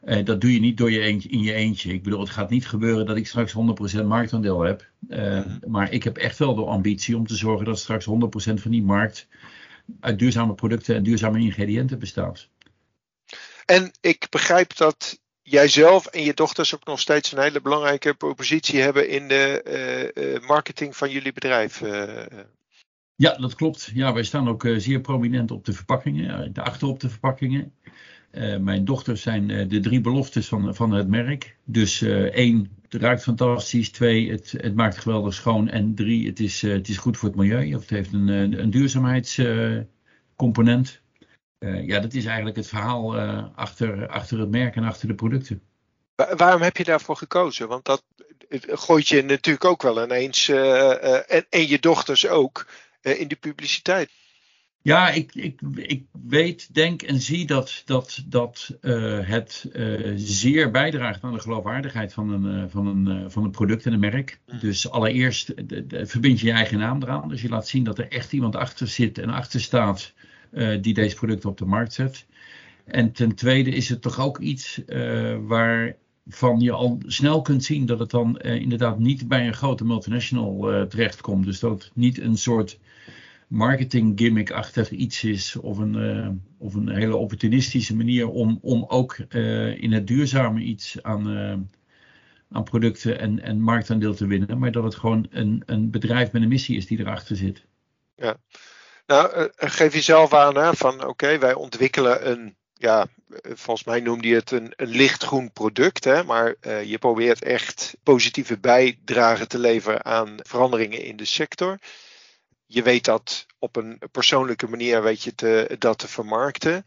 Uh, 0.06 0.26
dat 0.26 0.42
doe 0.42 0.54
je 0.54 0.60
niet 0.60 0.78
door 0.78 0.92
je 0.92 1.00
eentje, 1.00 1.30
in 1.30 1.42
je 1.42 1.54
eentje. 1.54 1.94
Ik 1.94 2.04
bedoel, 2.04 2.20
het 2.20 2.30
gaat 2.30 2.50
niet 2.50 2.68
gebeuren 2.68 3.06
dat 3.06 3.18
ik 3.18 3.28
straks 3.28 3.56
100% 4.02 4.06
marktaandeel 4.06 4.62
heb. 4.62 4.90
Uh, 5.10 5.42
Maar 5.68 5.92
ik 5.92 6.04
heb 6.04 6.18
echt 6.18 6.38
wel 6.38 6.56
de 6.56 6.66
ambitie 6.66 7.18
om 7.18 7.28
te 7.28 7.36
zorgen 7.36 7.66
dat 7.66 7.80
straks 7.80 8.06
100% 8.06 8.10
van 8.54 8.72
die 8.72 8.84
markt 8.84 9.28
uit 10.00 10.20
duurzame 10.20 10.54
producten 10.54 10.96
en 10.96 11.04
duurzame 11.04 11.40
ingrediënten 11.40 12.00
bestaat. 12.00 12.50
En 13.66 13.92
ik 14.02 14.28
begrijp 14.30 14.78
dat 14.78 15.20
jij 15.42 15.68
zelf 15.68 16.06
en 16.06 16.24
je 16.24 16.34
dochters 16.34 16.76
ook 16.76 16.86
nog 16.86 17.00
steeds 17.00 17.32
een 17.32 17.42
hele 17.42 17.62
belangrijke 17.62 18.14
propositie 18.14 18.82
hebben 18.82 19.10
in 19.10 19.28
de 19.28 19.64
uh, 20.16 20.48
marketing 20.48 20.98
van 20.98 21.10
jullie 21.10 21.34
bedrijf. 21.34 21.82
Uh. 21.82 22.26
Ja, 23.16 23.38
dat 23.38 23.56
klopt. 23.56 23.92
Ja, 23.94 24.14
wij 24.14 24.24
staan 24.24 24.50
ook 24.50 24.68
zeer 24.78 25.02
prominent 25.02 25.52
op 25.52 25.66
de 25.66 25.74
verpakkingen, 25.74 26.54
achter 26.54 26.88
op 26.88 27.00
de 27.00 27.10
verpakkingen. 27.10 27.74
Uh, 28.32 28.58
mijn 28.58 28.86
dochters 28.86 29.22
zijn 29.22 29.50
uh, 29.50 29.70
de 29.70 29.80
drie 29.80 30.02
beloftes 30.02 30.48
van, 30.48 30.76
van 30.76 30.92
het 30.92 31.08
merk. 31.08 31.56
Dus 31.64 32.02
uh, 32.02 32.22
één, 32.22 32.78
het 32.90 33.02
ruikt 33.02 33.24
fantastisch. 33.24 33.92
Twee, 33.92 34.32
het, 34.32 34.54
het 34.58 34.76
maakt 34.76 34.98
geweldig 34.98 35.34
schoon. 35.34 35.70
En 35.70 35.96
drie, 35.96 36.28
het 36.28 36.40
is, 36.40 36.62
het 36.62 36.88
is 36.88 36.98
goed 36.98 37.18
voor 37.18 37.30
het 37.30 37.38
milieu. 37.38 37.76
Of 37.76 37.82
het 37.82 37.90
heeft 37.90 38.14
een, 38.14 38.28
een 38.28 38.70
duurzaamheidscomponent. 38.70 41.02
ja, 41.60 42.00
dat 42.00 42.14
is 42.14 42.26
eigenlijk 42.26 42.56
het 42.56 42.68
verhaal 42.68 43.20
achter, 43.56 44.08
achter 44.08 44.40
het 44.40 44.50
merk 44.50 44.76
en 44.76 44.84
achter 44.84 45.08
de 45.08 45.16
producten. 45.16 45.62
Waarom 46.36 46.62
heb 46.62 46.78
je 46.78 46.84
daarvoor 46.84 47.18
gekozen? 47.18 47.68
Want 47.68 47.86
dat 47.86 48.04
gooit 48.68 49.08
je 49.08 49.24
natuurlijk 49.24 49.66
ook 49.66 49.82
wel 49.82 50.04
ineens, 50.04 50.50
en, 50.50 51.46
en 51.50 51.68
je 51.68 51.80
dochters 51.80 52.28
ook, 52.28 52.68
in 53.02 53.28
de 53.28 53.36
publiciteit. 53.36 54.10
Ja, 54.84 55.10
ik, 55.10 55.36
ik, 55.36 55.62
ik 55.76 56.06
weet, 56.28 56.74
denk 56.74 57.02
en 57.02 57.22
zie 57.22 57.46
dat, 57.46 57.82
dat, 57.86 58.24
dat 58.26 58.78
uh, 58.82 59.20
het 59.28 59.70
uh, 59.74 60.12
zeer 60.16 60.72
bijdraagt 60.72 61.24
aan 61.24 61.34
de 61.34 61.40
geloofwaardigheid 61.40 62.14
van 62.14 62.30
een, 62.32 62.64
uh, 62.64 62.64
van 62.68 62.88
een, 62.88 63.32
van 63.32 63.44
een 63.44 63.52
product 63.52 63.86
en 63.86 63.94
een 63.94 64.00
merk. 64.00 64.40
Mm. 64.48 64.60
Dus 64.60 64.90
allereerst 64.90 65.70
de, 65.70 65.88
de, 65.88 66.06
verbind 66.06 66.40
je 66.40 66.48
je 66.48 66.54
eigen 66.54 66.78
naam 66.78 67.02
eraan. 67.02 67.30
Dus 67.30 67.42
je 67.42 67.50
laat 67.50 67.68
zien 67.68 67.84
dat 67.84 67.98
er 67.98 68.08
echt 68.08 68.34
iemand 68.34 68.56
achter 68.56 68.88
zit 68.88 69.18
en 69.18 69.30
achter 69.30 69.62
staat 69.62 70.14
die 70.82 70.94
deze 70.94 71.16
producten 71.16 71.50
op 71.50 71.58
de 71.58 71.66
markt 71.66 71.94
zet. 71.94 72.26
En 72.86 73.12
ten 73.12 73.36
tweede 73.36 73.70
is 73.70 73.90
het 73.90 74.02
toch 74.02 74.20
ook 74.20 74.40
iets 74.40 74.82
waarvan 75.42 76.60
je 76.60 76.72
al 76.72 77.00
snel 77.06 77.42
kunt 77.42 77.64
zien 77.64 77.86
dat 77.86 78.00
het 78.00 78.10
dan 78.10 78.40
inderdaad 78.40 79.00
niet 79.00 79.28
bij 79.28 79.48
een 79.48 79.54
grote 79.54 79.86
multinational 79.86 80.88
terechtkomt. 80.88 81.46
Dus 81.46 81.60
dat 81.60 81.84
het 81.84 81.92
niet 81.94 82.20
een 82.20 82.38
soort 82.38 82.80
marketing 83.52 84.20
gimmick-achtig 84.20 84.90
iets 84.90 85.24
is 85.24 85.56
of 85.56 85.78
een, 85.78 85.96
uh, 85.96 86.28
of 86.58 86.74
een 86.74 86.90
hele 86.90 87.16
opportunistische 87.16 87.96
manier 87.96 88.30
om, 88.30 88.60
om 88.62 88.86
ook 88.88 89.18
uh, 89.30 89.82
in 89.82 89.92
het 89.92 90.08
duurzame 90.08 90.60
iets 90.60 91.04
aan, 91.04 91.30
uh, 91.30 91.54
aan 92.52 92.64
producten 92.64 93.20
en, 93.20 93.42
en 93.42 93.62
marktaandeel 93.62 94.14
te 94.14 94.28
winnen, 94.28 94.58
maar 94.58 94.72
dat 94.72 94.84
het 94.84 94.96
gewoon 94.96 95.28
een, 95.30 95.64
een 95.66 95.92
bedrijf 95.92 96.32
met 96.32 96.42
een 96.42 96.48
missie 96.48 96.78
is 96.78 96.86
die 96.86 97.00
erachter 97.00 97.36
zit. 97.36 97.66
Ja, 98.16 98.38
nou 99.06 99.50
geef 99.56 99.94
je 99.94 100.02
zelf 100.02 100.34
aan 100.34 100.58
hè, 100.58 100.74
van 100.74 101.06
oké, 101.06 101.38
wij 101.38 101.54
ontwikkelen 101.54 102.32
een, 102.32 102.56
ja, 102.74 103.08
volgens 103.44 103.84
mij 103.84 104.00
noemde 104.00 104.28
je 104.28 104.36
het 104.36 104.52
een, 104.52 104.74
een 104.76 104.90
lichtgroen 104.90 105.52
product, 105.52 106.04
hè, 106.04 106.24
maar 106.24 106.56
je 106.86 106.98
probeert 107.00 107.44
echt 107.44 107.98
positieve 108.04 108.60
bijdrage 108.60 109.48
te 109.48 109.60
leveren 109.60 110.06
aan 110.06 110.36
veranderingen 110.38 111.04
in 111.04 111.16
de 111.16 111.26
sector 111.26 111.80
je 112.74 112.84
weet 112.84 113.06
dat 113.06 113.46
op 113.60 113.76
een 113.76 114.02
persoonlijke 114.12 114.68
manier 114.68 115.04
weet 115.04 115.24
je 115.24 115.36
te, 115.36 115.76
dat 115.80 115.98
te 115.98 116.08
vermarkten. 116.08 116.86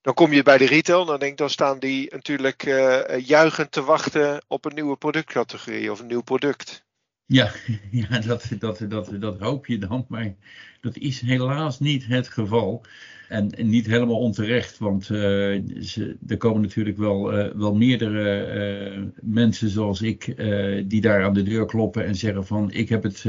Dan 0.00 0.14
kom 0.14 0.32
je 0.32 0.42
bij 0.42 0.58
de 0.58 0.66
retail, 0.66 1.04
dan 1.04 1.18
denk 1.18 1.38
dan 1.38 1.50
staan 1.50 1.78
die 1.78 2.10
natuurlijk 2.10 2.66
uh, 2.66 3.00
juichend 3.26 3.72
te 3.72 3.82
wachten 3.82 4.44
op 4.46 4.64
een 4.64 4.74
nieuwe 4.74 4.96
productcategorie 4.96 5.90
of 5.90 6.00
een 6.00 6.06
nieuw 6.06 6.22
product. 6.22 6.84
Ja, 7.26 7.52
ja 7.90 8.18
dat, 8.18 8.50
dat, 8.58 8.84
dat, 8.88 9.10
dat 9.20 9.38
hoop 9.38 9.66
je 9.66 9.78
dan, 9.78 10.04
maar 10.08 10.34
dat 10.80 10.96
is 10.96 11.20
helaas 11.20 11.80
niet 11.80 12.06
het 12.06 12.28
geval. 12.28 12.84
En, 13.28 13.54
niet 13.56 13.86
helemaal 13.86 14.18
onterecht, 14.18 14.78
want 14.78 15.08
uh, 15.08 15.18
ze, 15.80 16.16
er 16.26 16.36
komen 16.36 16.62
natuurlijk 16.62 16.96
wel, 16.96 17.38
uh, 17.38 17.54
wel 17.54 17.74
meerdere 17.74 19.12
mensen 19.20 19.68
zoals 19.68 20.02
ik 20.02 20.24
die 20.88 21.00
daar 21.00 21.24
aan 21.24 21.34
de 21.34 21.42
deur 21.42 21.66
kloppen 21.66 22.04
en 22.04 22.14
zeggen 22.14 22.46
van 22.46 22.70
ik 22.70 22.88
heb 22.88 23.02
het 23.02 23.24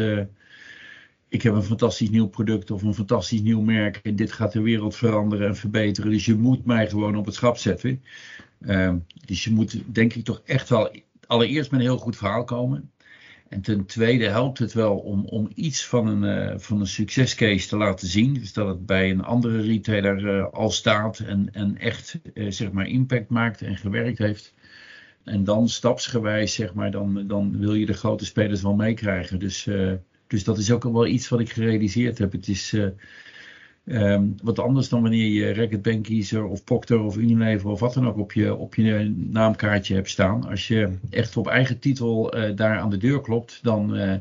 ik 1.29 1.41
heb 1.41 1.53
een 1.53 1.63
fantastisch 1.63 2.09
nieuw 2.09 2.27
product 2.27 2.71
of 2.71 2.81
een 2.81 2.93
fantastisch 2.93 3.41
nieuw 3.41 3.61
merk 3.61 3.99
en 4.03 4.15
dit 4.15 4.31
gaat 4.31 4.51
de 4.51 4.61
wereld 4.61 4.95
veranderen 4.95 5.47
en 5.47 5.55
verbeteren. 5.55 6.11
Dus 6.11 6.25
je 6.25 6.35
moet 6.35 6.65
mij 6.65 6.89
gewoon 6.89 7.15
op 7.15 7.25
het 7.25 7.35
schap 7.35 7.57
zetten. 7.57 8.03
Uh, 8.61 8.93
dus 9.25 9.43
je 9.43 9.51
moet 9.51 9.81
denk 9.85 10.13
ik 10.13 10.23
toch 10.23 10.41
echt 10.45 10.69
wel 10.69 10.91
allereerst 11.27 11.71
met 11.71 11.79
een 11.79 11.85
heel 11.85 11.97
goed 11.97 12.17
verhaal 12.17 12.43
komen. 12.43 12.91
En 13.49 13.61
ten 13.61 13.85
tweede 13.85 14.27
helpt 14.27 14.59
het 14.59 14.73
wel 14.73 14.97
om, 14.97 15.25
om 15.25 15.51
iets 15.55 15.85
van 15.85 16.07
een, 16.07 16.51
uh, 16.51 16.59
van 16.59 16.79
een 16.79 16.87
succescase 16.87 17.67
te 17.67 17.77
laten 17.77 18.07
zien. 18.07 18.33
Dus 18.33 18.53
dat 18.53 18.67
het 18.67 18.85
bij 18.85 19.09
een 19.09 19.23
andere 19.23 19.61
retailer 19.61 20.37
uh, 20.37 20.45
al 20.51 20.71
staat 20.71 21.19
en, 21.19 21.49
en 21.53 21.77
echt 21.77 22.19
uh, 22.33 22.51
zeg 22.51 22.71
maar 22.71 22.87
impact 22.87 23.29
maakt 23.29 23.61
en 23.61 23.77
gewerkt 23.77 24.17
heeft. 24.17 24.53
En 25.23 25.43
dan 25.43 25.69
stapsgewijs, 25.69 26.53
zeg 26.53 26.73
maar, 26.73 26.91
dan, 26.91 27.27
dan 27.27 27.59
wil 27.59 27.73
je 27.73 27.85
de 27.85 27.93
grote 27.93 28.25
spelers 28.25 28.61
wel 28.61 28.75
meekrijgen. 28.75 29.39
Dus 29.39 29.67
dus 30.29 30.43
dat 30.43 30.57
is 30.57 30.71
ook 30.71 30.83
wel 30.83 31.07
iets 31.07 31.29
wat 31.29 31.39
ik 31.39 31.51
gerealiseerd 31.51 32.17
heb. 32.17 32.31
Het 32.31 32.47
is 32.47 32.73
uh, 32.73 32.87
um, 33.85 34.35
wat 34.43 34.59
anders 34.59 34.89
dan 34.89 35.01
wanneer 35.01 35.27
je 35.27 35.53
Racket 35.53 35.81
Bankiezer 35.81 36.45
of 36.45 36.63
Procter 36.63 36.99
of 36.99 37.17
Unilever 37.17 37.69
of 37.69 37.79
wat 37.79 37.93
dan 37.93 38.07
ook 38.07 38.17
op 38.17 38.33
je, 38.33 38.55
op 38.55 38.75
je 38.75 39.13
naamkaartje 39.15 39.95
hebt 39.95 40.09
staan. 40.09 40.49
Als 40.49 40.67
je 40.67 40.97
echt 41.09 41.37
op 41.37 41.47
eigen 41.47 41.79
titel 41.79 42.37
uh, 42.37 42.55
daar 42.55 42.79
aan 42.79 42.89
de 42.89 42.97
deur 42.97 43.21
klopt, 43.21 43.59
dan, 43.61 43.95
uh, 43.95 44.15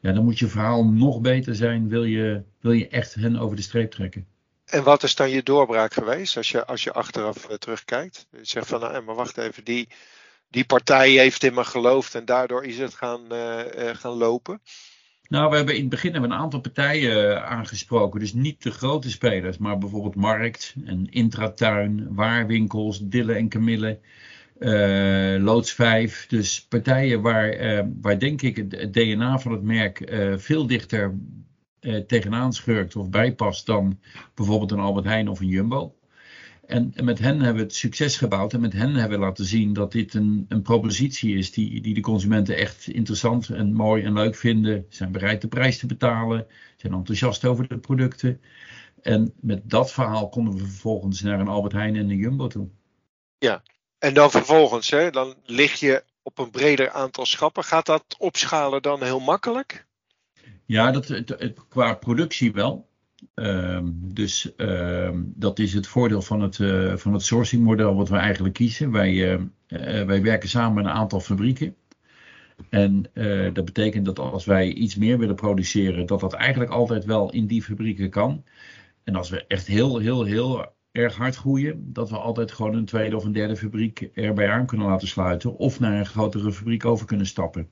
ja, 0.00 0.12
dan 0.12 0.24
moet 0.24 0.38
je 0.38 0.46
verhaal 0.46 0.84
nog 0.84 1.20
beter 1.20 1.54
zijn. 1.54 1.88
Wil 1.88 2.04
je, 2.04 2.42
wil 2.60 2.72
je 2.72 2.88
echt 2.88 3.14
hen 3.14 3.36
over 3.36 3.56
de 3.56 3.62
streep 3.62 3.90
trekken. 3.90 4.26
En 4.64 4.82
wat 4.82 5.02
is 5.02 5.14
dan 5.14 5.30
je 5.30 5.42
doorbraak 5.42 5.92
geweest 5.92 6.36
als 6.36 6.50
je, 6.50 6.66
als 6.66 6.84
je 6.84 6.92
achteraf 6.92 7.46
terugkijkt? 7.58 8.26
Je 8.30 8.38
zegt 8.42 8.66
van, 8.66 8.80
nou, 8.80 9.02
maar 9.02 9.14
wacht 9.14 9.38
even, 9.38 9.64
die, 9.64 9.88
die 10.48 10.64
partij 10.64 11.10
heeft 11.10 11.44
in 11.44 11.54
me 11.54 11.64
geloofd 11.64 12.14
en 12.14 12.24
daardoor 12.24 12.64
is 12.64 12.78
het 12.78 12.94
gaan, 12.94 13.20
gaan 13.96 14.12
lopen. 14.12 14.60
Nou, 15.28 15.50
we 15.50 15.56
hebben 15.56 15.74
in 15.74 15.80
het 15.80 15.90
begin 15.90 16.12
hebben 16.12 16.30
een 16.30 16.36
aantal 16.36 16.60
partijen 16.60 17.36
eh, 17.36 17.44
aangesproken. 17.44 18.20
Dus 18.20 18.32
niet 18.32 18.62
de 18.62 18.70
grote 18.70 19.10
spelers, 19.10 19.58
maar 19.58 19.78
bijvoorbeeld 19.78 20.14
Markt 20.14 20.74
en 20.84 21.06
Intratuin, 21.10 22.14
Waarwinkels, 22.14 23.00
Dille 23.08 23.32
en 23.32 23.48
Camille, 23.48 23.98
uh, 24.58 25.44
Loods 25.44 25.72
5. 25.72 26.26
Dus 26.26 26.66
partijen 26.66 27.22
waar, 27.22 27.60
uh, 27.60 27.84
waar 28.00 28.18
denk 28.18 28.42
ik 28.42 28.56
het, 28.56 28.92
DNA 28.92 29.38
van 29.38 29.52
het 29.52 29.62
merk 29.62 30.12
veel 30.36 30.66
dichter 30.66 31.14
tegenaan 32.06 32.52
schurkt 32.52 32.96
of 32.96 33.10
bijpast 33.10 33.66
dan 33.66 34.00
bijvoorbeeld 34.34 34.70
een 34.70 34.78
Albert 34.78 35.06
Heijn 35.06 35.28
of 35.28 35.40
een 35.40 35.46
Jumbo. 35.46 35.94
En, 36.72 36.92
met 37.04 37.18
hen 37.18 37.40
hebben 37.40 37.56
we 37.56 37.62
het 37.62 37.74
succes 37.74 38.16
gebouwd 38.16 38.52
en 38.52 38.60
met 38.60 38.72
hen 38.72 38.94
hebben 38.94 39.18
we 39.18 39.24
laten 39.24 39.44
zien 39.44 39.72
dat 39.72 39.92
dit 39.92 40.14
een, 40.14 40.46
een 40.48 40.62
propositie 40.62 41.36
is 41.36 41.52
die, 41.52 41.80
die 41.80 41.94
de 41.94 42.00
consumenten 42.00 42.56
echt 42.56 42.86
interessant 42.86 43.48
en 43.48 43.72
mooi 43.72 44.02
en 44.02 44.12
leuk 44.12 44.34
vinden. 44.34 44.86
Zijn 44.88 45.12
bereid 45.12 45.40
de 45.40 45.48
prijs 45.48 45.78
te 45.78 45.86
betalen, 45.86 46.46
zijn 46.76 46.92
enthousiast 46.92 47.44
over 47.44 47.68
de 47.68 47.78
producten. 47.78 48.40
En 49.02 49.34
met 49.40 49.70
dat 49.70 49.92
verhaal 49.92 50.28
konden 50.28 50.54
we 50.54 50.60
vervolgens 50.60 51.20
naar 51.20 51.40
een 51.40 51.48
Albert 51.48 51.72
Heijn 51.72 51.96
en 51.96 52.10
een 52.10 52.16
Jumbo 52.16 52.46
toe. 52.46 52.68
Ja, 53.38 53.62
en 53.98 54.14
dan 54.14 54.30
vervolgens, 54.30 54.90
hè, 54.90 55.10
dan 55.10 55.34
lig 55.44 55.80
je 55.80 56.04
op 56.22 56.38
een 56.38 56.50
breder 56.50 56.90
aantal 56.90 57.26
schappen. 57.26 57.64
Gaat 57.64 57.86
dat 57.86 58.04
opschalen 58.18 58.82
dan 58.82 59.02
heel 59.02 59.20
makkelijk? 59.20 59.86
Ja, 60.66 60.90
dat, 60.90 61.08
het, 61.08 61.54
qua 61.68 61.94
productie 61.94 62.52
wel. 62.52 62.90
Um, 63.34 64.14
dus 64.14 64.52
um, 64.56 65.32
dat 65.36 65.58
is 65.58 65.74
het 65.74 65.86
voordeel 65.86 66.22
van 66.22 66.40
het, 66.40 66.58
uh, 66.58 66.96
van 66.96 67.12
het 67.12 67.22
sourcing 67.22 67.64
model 67.64 67.94
wat 67.94 68.08
we 68.08 68.16
eigenlijk 68.16 68.54
kiezen. 68.54 68.90
Wij, 68.90 69.12
uh, 69.12 69.32
uh, 69.32 70.04
wij 70.04 70.22
werken 70.22 70.48
samen 70.48 70.74
met 70.74 70.84
een 70.84 70.90
aantal 70.90 71.20
fabrieken. 71.20 71.74
En 72.68 73.10
dat 73.52 73.64
betekent 73.64 74.04
dat 74.04 74.18
als 74.18 74.44
wij 74.44 74.72
iets 74.72 74.96
meer 74.96 75.18
willen 75.18 75.34
produceren, 75.34 76.06
dat 76.06 76.20
dat 76.20 76.32
eigenlijk 76.32 76.70
altijd 76.70 77.04
wel 77.04 77.32
in 77.32 77.46
die 77.46 77.62
fabrieken 77.62 78.10
kan. 78.10 78.44
En 79.04 79.14
als 79.14 79.30
we 79.30 79.46
echt 79.46 79.66
heel, 79.66 79.98
heel, 79.98 80.24
heel 80.24 80.66
erg 80.92 81.16
hard 81.16 81.36
groeien, 81.36 81.92
dat 81.92 82.10
we 82.10 82.16
altijd 82.16 82.52
gewoon 82.52 82.74
een 82.74 82.84
tweede 82.84 83.16
of 83.16 83.24
een 83.24 83.32
derde 83.32 83.56
fabriek 83.56 84.10
erbij 84.14 84.48
aan 84.48 84.66
kunnen 84.66 84.86
laten 84.86 85.08
sluiten. 85.08 85.56
Of 85.56 85.80
naar 85.80 85.98
een 85.98 86.06
grotere 86.06 86.52
fabriek 86.52 86.84
over 86.84 87.06
kunnen 87.06 87.26
stappen. 87.26 87.68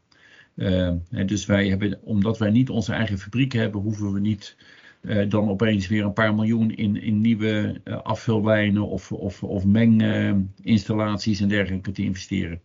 Uh, 0.55 0.93
dus 1.27 1.47
wij 1.47 1.69
hebben, 1.69 1.99
omdat 2.03 2.39
wij 2.39 2.51
niet 2.51 2.71
onze 2.71 2.93
eigen 2.93 3.19
fabriek 3.19 3.53
hebben, 3.53 3.81
hoeven 3.81 4.13
we 4.13 4.21
niet 4.21 4.57
uh, 5.01 5.29
dan 5.29 5.49
opeens 5.49 5.89
weer 5.89 6.05
een 6.05 6.13
paar 6.13 6.35
miljoen 6.35 6.71
in, 6.71 7.03
in 7.03 7.21
nieuwe 7.21 7.81
uh, 7.85 8.03
afvullijnen 8.03 8.89
of, 8.89 9.13
of, 9.13 9.43
of 9.43 9.65
menginstallaties 9.65 11.41
en 11.41 11.49
dergelijke 11.49 11.93
te 11.93 12.03
investeren. 12.03 12.61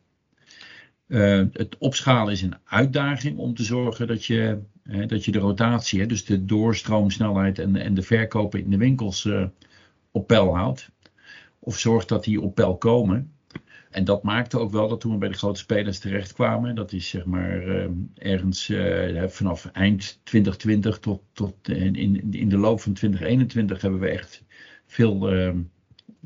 Het 1.51 1.75
opschalen 1.79 2.33
is 2.33 2.41
een 2.41 2.55
uitdaging 2.63 3.37
om 3.37 3.53
te 3.53 3.63
zorgen 3.63 4.07
dat 4.07 4.25
je, 4.25 4.59
dat 5.07 5.25
je 5.25 5.31
de 5.31 5.39
rotatie, 5.39 6.05
dus 6.05 6.25
de 6.25 6.45
doorstroomsnelheid 6.45 7.59
en, 7.59 7.75
en 7.75 7.93
de 7.93 8.01
verkopen 8.01 8.59
in 8.63 8.69
de 8.69 8.77
winkels 8.77 9.29
op 10.11 10.27
peil 10.27 10.55
houdt. 10.55 10.89
Of 11.59 11.77
zorgt 11.77 12.09
dat 12.09 12.23
die 12.23 12.41
op 12.41 12.55
peil 12.55 12.77
komen. 12.77 13.34
En 13.95 14.03
dat 14.03 14.23
maakte 14.23 14.59
ook 14.59 14.71
wel 14.71 14.87
dat 14.87 14.99
toen 14.99 15.11
we 15.11 15.17
bij 15.17 15.29
de 15.29 15.37
grote 15.37 15.59
spelers 15.59 15.99
terechtkwamen, 15.99 16.75
dat 16.75 16.91
is 16.91 17.09
zeg 17.09 17.25
maar 17.25 17.67
uh, 17.67 17.87
ergens 18.15 18.69
uh, 18.69 19.23
vanaf 19.27 19.65
eind 19.65 20.19
2020 20.23 20.99
tot, 20.99 21.21
tot 21.33 21.69
in, 21.69 22.33
in 22.33 22.49
de 22.49 22.57
loop 22.57 22.81
van 22.81 22.93
2021 22.93 23.81
hebben 23.81 23.99
we 23.99 24.07
echt 24.07 24.43
veel, 24.85 25.33
uh, 25.35 25.53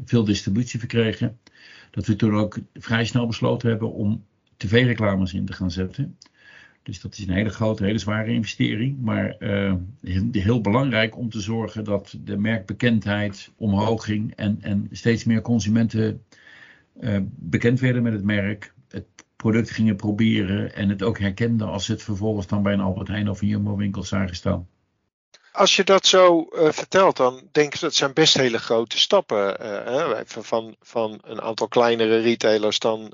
veel 0.05 0.23
distributie 0.23 0.79
verkregen. 0.79 1.39
Dat 1.91 2.05
we 2.05 2.15
toen 2.15 2.35
ook 2.35 2.57
vrij 2.73 3.05
snel 3.05 3.27
besloten 3.27 3.69
hebben 3.69 3.91
om 3.91 4.25
tv-reclames 4.57 5.33
in 5.33 5.45
te 5.45 5.53
gaan 5.53 5.71
zetten. 5.71 6.17
Dus 6.83 7.01
dat 7.01 7.17
is 7.17 7.27
een 7.27 7.33
hele 7.33 7.49
grote, 7.49 7.85
hele 7.85 7.99
zware 7.99 8.31
investering. 8.31 9.01
Maar 9.01 9.35
heel 10.31 10.61
belangrijk 10.61 11.17
om 11.17 11.29
te 11.29 11.41
zorgen 11.41 11.83
dat 11.83 12.17
de 12.23 12.37
merkbekendheid 12.37 13.51
omhoog 13.57 14.03
ging 14.03 14.35
en, 14.35 14.57
en 14.61 14.87
steeds 14.91 15.23
meer 15.23 15.41
consumenten 15.41 16.21
bekend 17.25 17.79
werden 17.79 18.03
met 18.03 18.13
het 18.13 18.23
merk, 18.23 18.73
het 18.87 19.05
product 19.35 19.69
gingen 19.69 19.95
proberen 19.95 20.75
en 20.75 20.89
het 20.89 21.03
ook 21.03 21.19
herkenden 21.19 21.67
als 21.67 21.85
ze 21.85 21.91
het 21.91 22.03
vervolgens 22.03 22.47
dan 22.47 22.63
bij 22.63 22.73
een 22.73 22.79
Albert 22.79 23.07
Heijn 23.07 23.29
of 23.29 23.41
een 23.41 23.47
Jumbo 23.47 23.75
winkel 23.75 24.03
zagen 24.03 24.35
staan. 24.35 24.67
Als 25.51 25.75
je 25.75 25.83
dat 25.83 26.05
zo 26.05 26.47
uh, 26.51 26.71
vertelt, 26.71 27.17
dan 27.17 27.47
denk 27.51 27.73
ik 27.73 27.79
dat 27.79 27.93
zijn 27.93 28.13
best 28.13 28.37
hele 28.37 28.57
grote 28.57 28.97
stappen. 28.97 29.65
Uh, 29.65 30.19
van, 30.25 30.75
van 30.81 31.19
een 31.23 31.41
aantal 31.41 31.67
kleinere 31.67 32.19
retailers 32.19 32.79
dan 32.79 33.13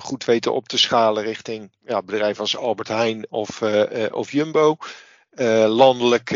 goed 0.00 0.24
weten 0.24 0.54
op 0.54 0.68
te 0.68 0.78
schalen 0.78 1.22
richting 1.22 1.70
ja, 1.84 2.02
bedrijven 2.02 2.40
als 2.40 2.56
Albert 2.56 2.88
Heijn 2.88 3.26
of, 3.30 3.62
of 4.10 4.32
Jumbo. 4.32 4.76
landelijk 5.66 6.28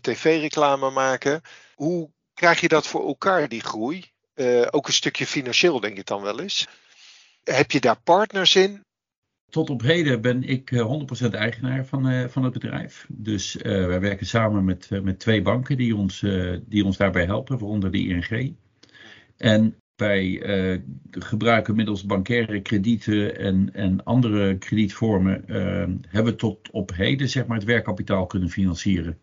tv-reclame 0.00 0.90
maken. 0.90 1.40
Hoe 1.74 2.10
krijg 2.34 2.60
je 2.60 2.68
dat 2.68 2.86
voor 2.86 3.06
elkaar, 3.06 3.48
die 3.48 3.62
groei? 3.62 4.14
Ook 4.70 4.86
een 4.86 4.92
stukje 4.92 5.26
financieel, 5.26 5.80
denk 5.80 5.98
ik 5.98 6.06
dan 6.06 6.22
wel 6.22 6.40
eens. 6.40 6.68
Heb 7.44 7.70
je 7.70 7.80
daar 7.80 8.00
partners 8.04 8.56
in? 8.56 8.84
Tot 9.50 9.70
op 9.70 9.82
heden 9.82 10.20
ben 10.20 10.42
ik 10.42 10.70
100% 11.24 11.30
eigenaar 11.30 11.86
van, 11.86 12.30
van 12.30 12.44
het 12.44 12.52
bedrijf. 12.52 13.06
Dus 13.08 13.54
wij 13.62 14.00
werken 14.00 14.26
samen 14.26 14.64
met, 14.64 14.88
met 15.02 15.18
twee 15.18 15.42
banken 15.42 15.76
die 15.76 15.96
ons, 15.96 16.24
die 16.60 16.84
ons 16.84 16.96
daarbij 16.96 17.24
helpen, 17.24 17.58
waaronder 17.58 17.90
de 17.90 17.98
ING. 17.98 18.56
En 19.36 19.76
wij 19.96 20.42
gebruiken 21.10 21.76
middels 21.76 22.04
bankaire 22.04 22.60
kredieten 22.60 23.38
en, 23.38 23.70
en 23.72 24.04
andere 24.04 24.58
kredietvormen, 24.58 25.44
hebben 26.08 26.36
tot 26.36 26.70
op 26.70 26.94
heden 26.94 27.28
zeg 27.28 27.46
maar, 27.46 27.56
het 27.56 27.66
werkkapitaal 27.66 28.26
kunnen 28.26 28.50
financieren. 28.50 29.18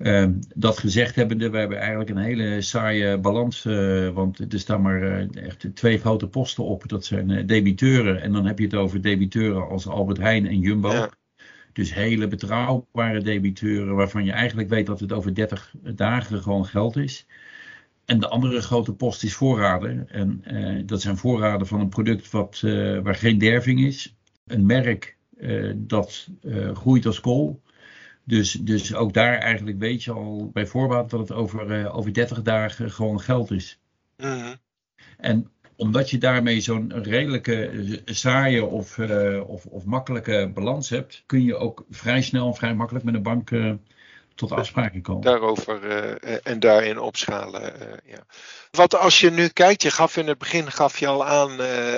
Uh, 0.00 0.26
dat 0.54 0.78
gezegd 0.78 1.14
hebbende, 1.14 1.50
we 1.50 1.58
hebben 1.58 1.78
eigenlijk 1.78 2.10
een 2.10 2.16
hele 2.16 2.60
saaie 2.60 3.18
balans, 3.18 3.62
want 4.14 4.52
er 4.52 4.60
staan 4.60 4.82
maar 4.82 5.28
echt 5.28 5.66
twee 5.74 5.98
grote 5.98 6.28
posten 6.28 6.64
op. 6.64 6.88
Dat 6.88 7.04
zijn 7.04 7.46
debiteuren 7.46 8.22
en 8.22 8.32
dan 8.32 8.46
heb 8.46 8.58
je 8.58 8.64
het 8.64 8.74
over 8.74 9.02
debiteuren 9.02 9.68
als 9.68 9.86
Albert 9.86 10.18
Heijn 10.18 10.46
en 10.46 10.58
Jumbo. 10.58 10.92
Ja. 10.92 11.10
Dus 11.72 11.94
hele 11.94 12.28
betrouwbare 12.28 13.22
debiteuren 13.22 13.94
waarvan 13.94 14.24
je 14.24 14.32
eigenlijk 14.32 14.68
weet 14.68 14.86
dat 14.86 15.00
het 15.00 15.12
over 15.12 15.34
30 15.34 15.74
dagen 15.82 16.42
gewoon 16.42 16.66
geld 16.66 16.96
is. 16.96 17.26
En 18.04 18.20
de 18.20 18.28
andere 18.28 18.60
grote 18.60 18.92
post 18.92 19.22
is 19.22 19.34
voorraden. 19.34 20.08
En 20.08 20.42
uh, 20.52 20.82
dat 20.86 21.00
zijn 21.00 21.16
voorraden 21.16 21.66
van 21.66 21.80
een 21.80 21.88
product 21.88 22.30
wat, 22.30 22.62
uh, 22.64 22.98
waar 22.98 23.14
geen 23.14 23.38
derving 23.38 23.80
is. 23.80 24.16
Een 24.46 24.66
merk 24.66 25.16
uh, 25.38 25.72
dat 25.76 26.28
groeit 26.72 27.06
als 27.06 27.20
kool. 27.20 27.62
Dus, 28.30 28.52
dus 28.52 28.94
ook 28.94 29.12
daar 29.12 29.38
eigenlijk 29.38 29.78
weet 29.78 30.04
je 30.04 30.12
al 30.12 30.50
bij 30.52 30.66
voorbaat 30.66 31.10
dat 31.10 31.20
het 31.20 31.32
over, 31.32 31.92
over 31.92 32.14
30 32.14 32.42
dagen 32.42 32.90
gewoon 32.90 33.20
geld 33.20 33.50
is. 33.50 33.78
-huh. 34.16 34.52
En 35.16 35.50
omdat 35.76 36.10
je 36.10 36.18
daarmee 36.18 36.60
zo'n 36.60 37.02
redelijke 37.02 38.00
saaie 38.04 38.64
of, 38.64 38.98
of, 39.46 39.66
of 39.66 39.84
makkelijke 39.84 40.50
balans 40.54 40.88
hebt, 40.90 41.22
kun 41.26 41.44
je 41.44 41.56
ook 41.56 41.84
vrij 41.90 42.22
snel 42.22 42.46
en 42.46 42.54
vrij 42.54 42.74
makkelijk 42.74 43.04
met 43.04 43.14
een 43.14 43.22
bank 43.22 43.50
tot 44.40 44.52
afspraken 44.52 45.02
komen. 45.02 45.22
Daarover 45.22 45.84
uh, 45.84 46.36
en 46.42 46.60
daarin 46.60 46.98
opschalen. 46.98 47.62
Uh, 47.62 47.88
ja. 48.04 48.24
Wat 48.70 48.96
als 48.96 49.20
je 49.20 49.30
nu 49.30 49.48
kijkt, 49.48 49.82
je 49.82 49.90
gaf 49.90 50.16
in 50.16 50.28
het 50.28 50.38
begin 50.38 50.72
gaf 50.72 50.98
je 50.98 51.06
al 51.06 51.26
aan, 51.26 51.60
uh, 51.60 51.94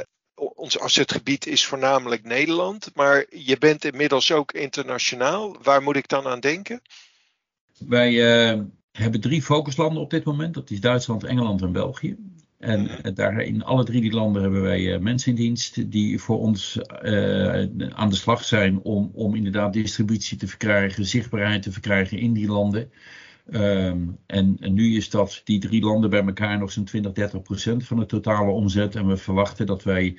ons 0.49 0.79
assetgebied 0.79 1.47
is 1.47 1.67
voornamelijk 1.67 2.25
Nederland, 2.25 2.91
maar 2.95 3.27
je 3.31 3.59
bent 3.59 3.85
inmiddels 3.85 4.33
ook 4.33 4.53
internationaal. 4.53 5.57
Waar 5.63 5.83
moet 5.83 5.97
ik 5.97 6.09
dan 6.09 6.27
aan 6.27 6.41
denken? 6.41 6.83
Wij 7.79 8.13
hebben 8.93 9.21
drie 9.21 9.43
focuslanden 9.43 10.03
op 10.03 10.11
dit 10.11 10.25
moment. 10.25 10.55
Dat 10.55 10.71
is 10.71 10.81
Duitsland, 10.81 11.25
Engeland 11.25 11.63
en 11.63 11.73
België. 11.73 12.17
En 12.59 12.83
mhm. 12.83 13.15
daar 13.15 13.41
in 13.41 13.65
alle 13.65 13.85
drie 13.85 14.01
die 14.01 14.13
landen 14.13 14.43
hebben 14.43 14.63
wij 14.63 14.99
mensen 14.99 15.31
in 15.31 15.37
dienst 15.37 15.91
die 15.91 16.19
voor 16.19 16.39
ons 16.39 16.77
uh, 17.03 17.63
aan 17.93 18.09
de 18.09 18.17
slag 18.17 18.45
zijn 18.45 18.81
om, 18.83 19.11
om 19.15 19.35
inderdaad 19.35 19.73
distributie 19.73 20.39
te 20.39 20.47
verkrijgen, 20.47 21.07
zichtbaarheid 21.07 21.63
te 21.63 21.73
verkrijgen 21.73 22.19
in 22.19 22.33
die 22.33 22.49
landen. 22.49 22.91
Um, 23.51 24.19
en, 24.27 24.57
en, 24.61 24.75
nu 24.75 24.97
is 24.97 25.11
dat 25.11 25.41
die 25.45 25.59
drie 25.61 25.83
landen 25.83 26.11
bij 26.11 26.25
elkaar 26.25 26.59
nog 26.59 26.73
zo'n 26.73 26.85
20, 26.85 27.13
30 27.13 27.43
procent 27.43 27.87
van 27.87 27.99
de 27.99 28.07
totale 28.07 28.51
omzet. 28.51 28.95
En 28.95 29.07
we 29.07 29.17
verwachten 29.17 29.67
dat 29.67 29.83
wij 29.83 30.19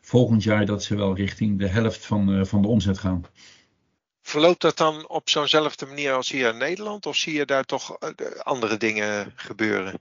volgend 0.00 0.42
jaar 0.42 0.66
dat 0.66 0.82
ze 0.82 0.96
wel 0.96 1.16
richting 1.16 1.58
de 1.58 1.68
helft 1.68 2.06
van, 2.06 2.30
uh, 2.30 2.44
van 2.44 2.62
de 2.62 2.68
omzet 2.68 2.98
gaan. 2.98 3.24
Verloopt 4.22 4.60
dat 4.60 4.76
dan 4.76 5.08
op 5.08 5.28
zo'nzelfde 5.28 5.86
manier 5.86 6.12
als 6.12 6.30
hier 6.30 6.48
in 6.48 6.58
Nederland? 6.58 7.06
Of 7.06 7.16
zie 7.16 7.34
je 7.34 7.44
daar 7.44 7.64
toch 7.64 7.98
andere 8.42 8.76
dingen 8.76 9.32
gebeuren? 9.34 10.00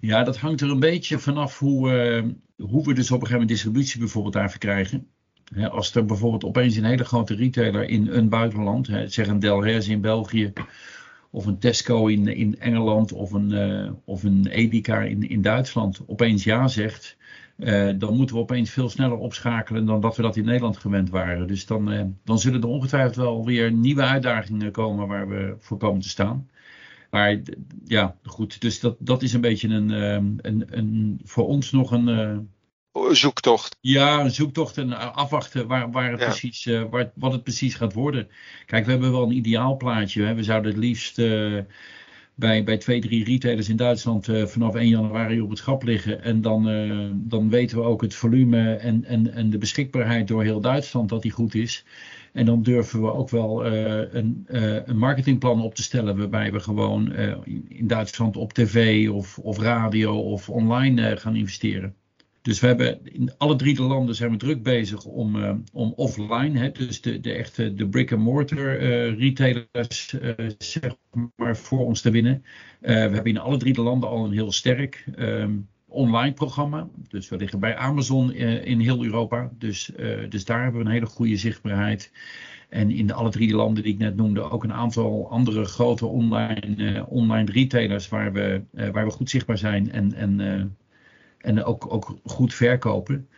Ja, 0.00 0.22
dat 0.22 0.36
hangt 0.36 0.60
er 0.60 0.70
een 0.70 0.80
beetje 0.80 1.18
vanaf 1.18 1.58
hoe, 1.58 1.90
uh, 1.90 2.32
hoe 2.56 2.84
we 2.84 2.92
dus 2.94 3.10
op 3.10 3.20
een 3.20 3.26
gegeven 3.26 3.32
moment 3.32 3.48
distributie 3.48 3.98
bijvoorbeeld 3.98 4.34
daar 4.34 4.50
verkrijgen. 4.50 5.08
He, 5.54 5.68
als 5.68 5.94
er 5.94 6.04
bijvoorbeeld 6.04 6.44
opeens 6.44 6.76
een 6.76 6.84
hele 6.84 7.04
grote 7.04 7.34
retailer 7.34 7.88
in 7.88 8.08
een 8.08 8.28
buitenland, 8.28 8.86
he, 8.86 9.08
zeg 9.08 9.26
een 9.26 9.38
Delhaize 9.38 9.90
in 9.90 10.00
België, 10.00 10.52
of 11.30 11.46
een 11.46 11.58
Tesco 11.58 12.06
in, 12.06 12.26
in 12.26 12.58
Engeland, 12.58 13.12
of 13.12 13.32
een, 13.32 13.50
uh, 13.50 13.90
of 14.04 14.22
een 14.22 14.46
Edeka 14.46 15.00
in, 15.00 15.28
in 15.28 15.42
Duitsland, 15.42 16.02
opeens 16.06 16.44
ja 16.44 16.68
zegt, 16.68 17.16
uh, 17.56 17.90
dan 17.98 18.16
moeten 18.16 18.36
we 18.36 18.42
opeens 18.42 18.70
veel 18.70 18.88
sneller 18.88 19.16
opschakelen 19.16 19.86
dan 19.86 20.00
dat 20.00 20.16
we 20.16 20.22
dat 20.22 20.36
in 20.36 20.44
Nederland 20.44 20.76
gewend 20.76 21.10
waren. 21.10 21.46
Dus 21.46 21.66
dan, 21.66 22.14
dan 22.24 22.38
zullen 22.38 22.62
er 22.62 22.68
ongetwijfeld 22.68 23.16
wel 23.16 23.44
weer 23.44 23.72
nieuwe 23.72 24.02
uitdagingen 24.02 24.72
komen 24.72 25.08
waar 25.08 25.28
we 25.28 25.56
voor 25.58 25.78
komen 25.78 26.00
te 26.00 26.08
staan. 26.08 26.48
Maar 27.10 27.40
ja, 27.84 28.16
goed. 28.24 28.60
Dus 28.60 28.80
dat, 28.80 28.96
dat 28.98 29.22
is 29.22 29.32
een 29.32 29.40
beetje 29.40 29.68
een, 29.68 29.90
een, 29.90 30.66
een 30.70 31.20
voor 31.24 31.46
ons 31.46 31.70
nog 31.72 31.90
een. 31.90 32.48
Zoektocht. 33.10 33.76
Ja, 33.80 34.20
een 34.20 34.30
zoektocht 34.30 34.78
en 34.78 35.14
afwachten 35.14 35.66
waar, 35.66 35.90
waar 35.90 36.10
het 36.10 36.20
precies, 36.20 36.66
uh, 36.66 36.82
waar, 36.90 37.12
wat 37.14 37.32
het 37.32 37.42
precies 37.42 37.74
gaat 37.74 37.92
worden. 37.92 38.28
Kijk, 38.66 38.84
we 38.84 38.90
hebben 38.90 39.12
wel 39.12 39.22
een 39.22 39.36
ideaal 39.36 39.76
plaatje. 39.76 40.22
Hè. 40.22 40.34
We 40.34 40.42
zouden 40.42 40.70
het 40.70 40.80
liefst 40.80 41.18
uh, 41.18 41.58
bij, 42.34 42.64
bij 42.64 42.78
twee, 42.78 43.00
drie 43.00 43.24
retailers 43.24 43.68
in 43.68 43.76
Duitsland 43.76 44.28
vanaf 44.44 44.74
1 44.74 44.88
januari 44.88 45.40
op 45.40 45.48
het 45.48 45.58
schap 45.58 45.82
liggen. 45.82 46.22
En 46.22 46.40
dan, 46.40 46.64
dan 47.14 47.50
weten 47.50 47.76
we 47.76 47.82
ook 47.82 48.02
het 48.02 48.14
volume 48.14 48.74
en, 48.74 49.04
en, 49.04 49.32
en 49.32 49.50
de 49.50 49.58
beschikbaarheid 49.58 50.28
door 50.28 50.42
heel 50.42 50.60
Duitsland 50.60 51.08
dat 51.08 51.22
die 51.22 51.30
goed 51.30 51.54
is. 51.54 51.84
En 52.32 52.44
dan 52.44 52.62
durven 52.62 53.02
we 53.02 53.12
ook 53.12 53.30
wel 53.30 53.66
een, 53.66 54.44
een, 54.46 54.98
marketingplan 54.98 55.62
op 55.62 55.74
te 55.74 55.82
stellen 55.82 56.18
waarbij 56.18 56.52
we 56.52 56.60
gewoon 56.60 57.14
in 57.68 57.86
Duitsland 57.86 58.36
op 58.36 58.52
tv 58.52 59.08
of, 59.10 59.38
of 59.38 59.58
radio 59.58 60.20
of 60.20 60.48
online 60.48 61.16
gaan 61.16 61.36
investeren. 61.36 61.94
Dus 62.48 62.60
we 62.60 62.66
hebben 62.66 63.00
in 63.02 63.30
alle 63.38 63.56
drie 63.56 63.74
de 63.74 63.82
landen 63.82 64.14
zijn 64.14 64.30
we 64.30 64.36
druk 64.36 64.62
bezig 64.62 65.04
om, 65.04 65.62
om 65.72 65.92
offline, 65.96 66.58
hè, 66.58 66.70
dus 66.70 67.00
de, 67.00 67.20
de 67.20 67.32
echte 67.32 67.74
de 67.74 67.88
brick-and-mortar 67.88 68.78
retailers 69.08 70.14
zeg 70.58 70.96
maar 71.36 71.56
voor 71.56 71.84
ons 71.84 72.00
te 72.00 72.10
winnen. 72.10 72.44
we 72.80 72.92
hebben 72.92 73.24
in 73.24 73.38
alle 73.38 73.56
drie 73.56 73.72
de 73.72 73.80
landen 73.82 74.08
al 74.08 74.24
een 74.24 74.32
heel 74.32 74.52
sterk 74.52 75.04
um, 75.18 75.68
online 75.86 76.32
programma. 76.32 76.88
Dus 77.08 77.28
we 77.28 77.36
liggen 77.36 77.60
bij 77.60 77.76
Amazon 77.76 78.32
in 78.32 78.80
heel 78.80 79.04
Europa. 79.04 79.50
Dus, 79.58 79.92
dus 80.28 80.44
daar 80.44 80.62
hebben 80.62 80.80
we 80.80 80.86
een 80.86 80.92
hele 80.92 81.06
goede 81.06 81.36
zichtbaarheid. 81.36 82.12
En 82.68 82.90
in 82.90 83.06
de 83.06 83.12
alle 83.12 83.30
drie 83.30 83.54
landen 83.54 83.82
die 83.82 83.92
ik 83.92 83.98
net 83.98 84.16
noemde, 84.16 84.50
ook 84.50 84.64
een 84.64 84.72
aantal 84.72 85.30
andere 85.30 85.64
grote 85.64 86.06
online, 86.06 87.06
online 87.06 87.50
retailers 87.52 88.08
waar 88.08 88.32
we, 88.32 88.62
waar 88.92 89.04
we 89.04 89.10
goed 89.10 89.30
zichtbaar 89.30 89.58
zijn 89.58 89.92
en, 89.92 90.14
en, 90.14 90.40
en 91.38 91.64
ook, 91.64 91.92
ook 91.92 92.18
goed 92.24 92.54
verkopen. 92.54 93.28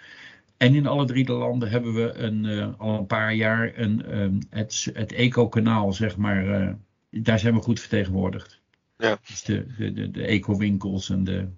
En 0.56 0.74
in 0.74 0.86
alle 0.86 1.04
drie 1.04 1.24
de 1.24 1.32
landen 1.32 1.70
hebben 1.70 1.94
we 1.94 2.12
een, 2.12 2.76
al 2.78 2.98
een 2.98 3.06
paar 3.06 3.34
jaar 3.34 3.78
een, 3.78 4.18
um, 4.20 4.38
het, 4.50 4.90
het 4.92 5.12
eco-kanaal, 5.12 5.92
zeg 5.92 6.16
maar. 6.16 6.76
daar 7.10 7.38
zijn 7.38 7.54
we 7.54 7.60
goed 7.60 7.80
vertegenwoordigd. 7.80 8.60
Ja. 8.96 9.18
Dus 9.26 9.42
de, 9.42 9.66
de, 9.76 9.92
de, 9.92 10.10
de 10.10 10.24
eco-winkels 10.24 11.10
en 11.10 11.24
de, 11.24 11.48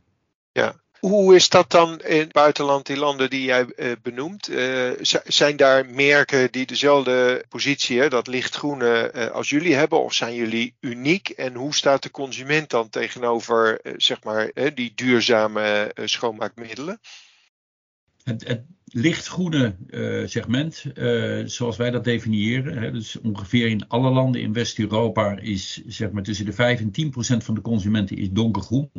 ja. 0.53 0.82
Hoe 1.07 1.35
is 1.35 1.49
dat 1.49 1.71
dan 1.71 2.01
in 2.01 2.19
het 2.19 2.33
buitenland, 2.33 2.87
die 2.87 2.97
landen 2.97 3.31
die 3.31 3.45
jij 3.45 3.67
uh, 3.77 3.93
benoemt? 4.03 4.51
Uh, 4.51 4.91
zijn 5.25 5.57
daar 5.57 5.87
merken 5.87 6.53
die 6.53 6.67
dezelfde 6.67 7.45
positie, 7.49 8.09
dat 8.09 8.27
lichtgroene, 8.27 9.13
uh, 9.15 9.27
als 9.31 9.49
jullie 9.49 9.75
hebben? 9.75 10.03
Of 10.03 10.15
zijn 10.15 10.35
jullie 10.35 10.75
uniek? 10.81 11.29
En 11.29 11.55
hoe 11.55 11.75
staat 11.75 12.03
de 12.03 12.11
consument 12.11 12.71
dan 12.71 12.89
tegenover 12.89 13.81
zeg 13.97 14.23
maar, 14.25 14.51
die 14.75 14.93
duurzame 14.95 15.91
schoonmaakmiddelen? 16.05 17.01
Het, 18.25 18.49
het 18.49 18.63
lichtgroene 18.85 19.77
segment, 20.27 20.85
zoals 21.45 21.77
wij 21.77 21.91
dat 21.91 22.05
definiëren, 22.05 22.79
hè, 22.79 22.93
dus 22.93 23.21
ongeveer 23.21 23.69
in 23.69 23.89
alle 23.89 24.11
landen 24.11 24.41
in 24.41 24.53
West-Europa 24.53 25.39
is 25.39 25.83
zeg 25.87 26.11
maar, 26.11 26.23
tussen 26.23 26.47
de 26.47 26.53
5 26.53 26.81
en 26.81 26.91
10 26.91 27.11
procent 27.11 27.45
van 27.45 27.55
de 27.55 27.61
consumenten 27.61 28.17
is 28.17 28.31
donkergroen. 28.31 28.91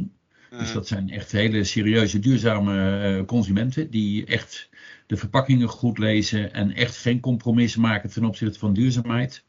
Dus 0.58 0.72
dat 0.72 0.88
zijn 0.88 1.10
echt 1.10 1.32
hele 1.32 1.64
serieuze, 1.64 2.20
duurzame 2.20 3.18
uh, 3.18 3.26
consumenten 3.26 3.90
die 3.90 4.26
echt 4.26 4.70
de 5.08 5.18
verpakkingen 5.18 5.68
goed 5.68 5.98
lezen 5.98 6.54
en 6.54 6.72
echt 6.72 6.98
geen 6.98 7.20
compromissen 7.20 7.82
maken 7.82 8.10
ten 8.10 8.26
opzichte 8.26 8.60
van 8.60 8.74
duurzaamheid. 8.74 9.44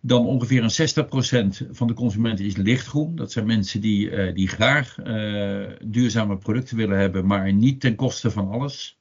Dan 0.00 0.26
ongeveer 0.26 0.62
een 0.62 1.66
60% 1.66 1.70
van 1.70 1.86
de 1.86 1.94
consumenten 1.94 2.44
is 2.44 2.56
lichtgroen. 2.56 3.16
Dat 3.16 3.32
zijn 3.32 3.46
mensen 3.46 3.80
die, 3.80 4.10
uh, 4.10 4.34
die 4.34 4.48
graag 4.48 4.98
uh, 4.98 5.66
duurzame 5.84 6.38
producten 6.38 6.76
willen 6.76 6.98
hebben, 6.98 7.26
maar 7.26 7.52
niet 7.52 7.80
ten 7.80 7.94
koste 7.94 8.30
van 8.30 8.48
alles. 8.50 8.98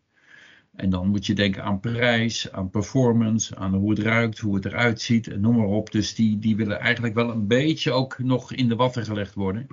En 0.75 0.89
dan 0.89 1.07
moet 1.07 1.25
je 1.25 1.33
denken 1.33 1.63
aan 1.63 1.79
prijs, 1.79 2.51
aan 2.51 2.69
performance, 2.69 3.55
aan 3.55 3.73
hoe 3.73 3.89
het 3.89 3.99
ruikt, 3.99 4.39
hoe 4.39 4.55
het 4.55 4.65
eruit 4.65 5.01
ziet, 5.01 5.39
noem 5.39 5.55
maar 5.55 5.65
op. 5.65 5.91
Dus 5.91 6.15
die, 6.15 6.39
die 6.39 6.55
willen 6.55 6.79
eigenlijk 6.79 7.13
wel 7.13 7.29
een 7.29 7.47
beetje 7.47 7.91
ook 7.91 8.19
nog 8.19 8.53
in 8.53 8.67
de 8.67 8.75
watten 8.75 9.05
gelegd 9.05 9.33
worden. 9.33 9.67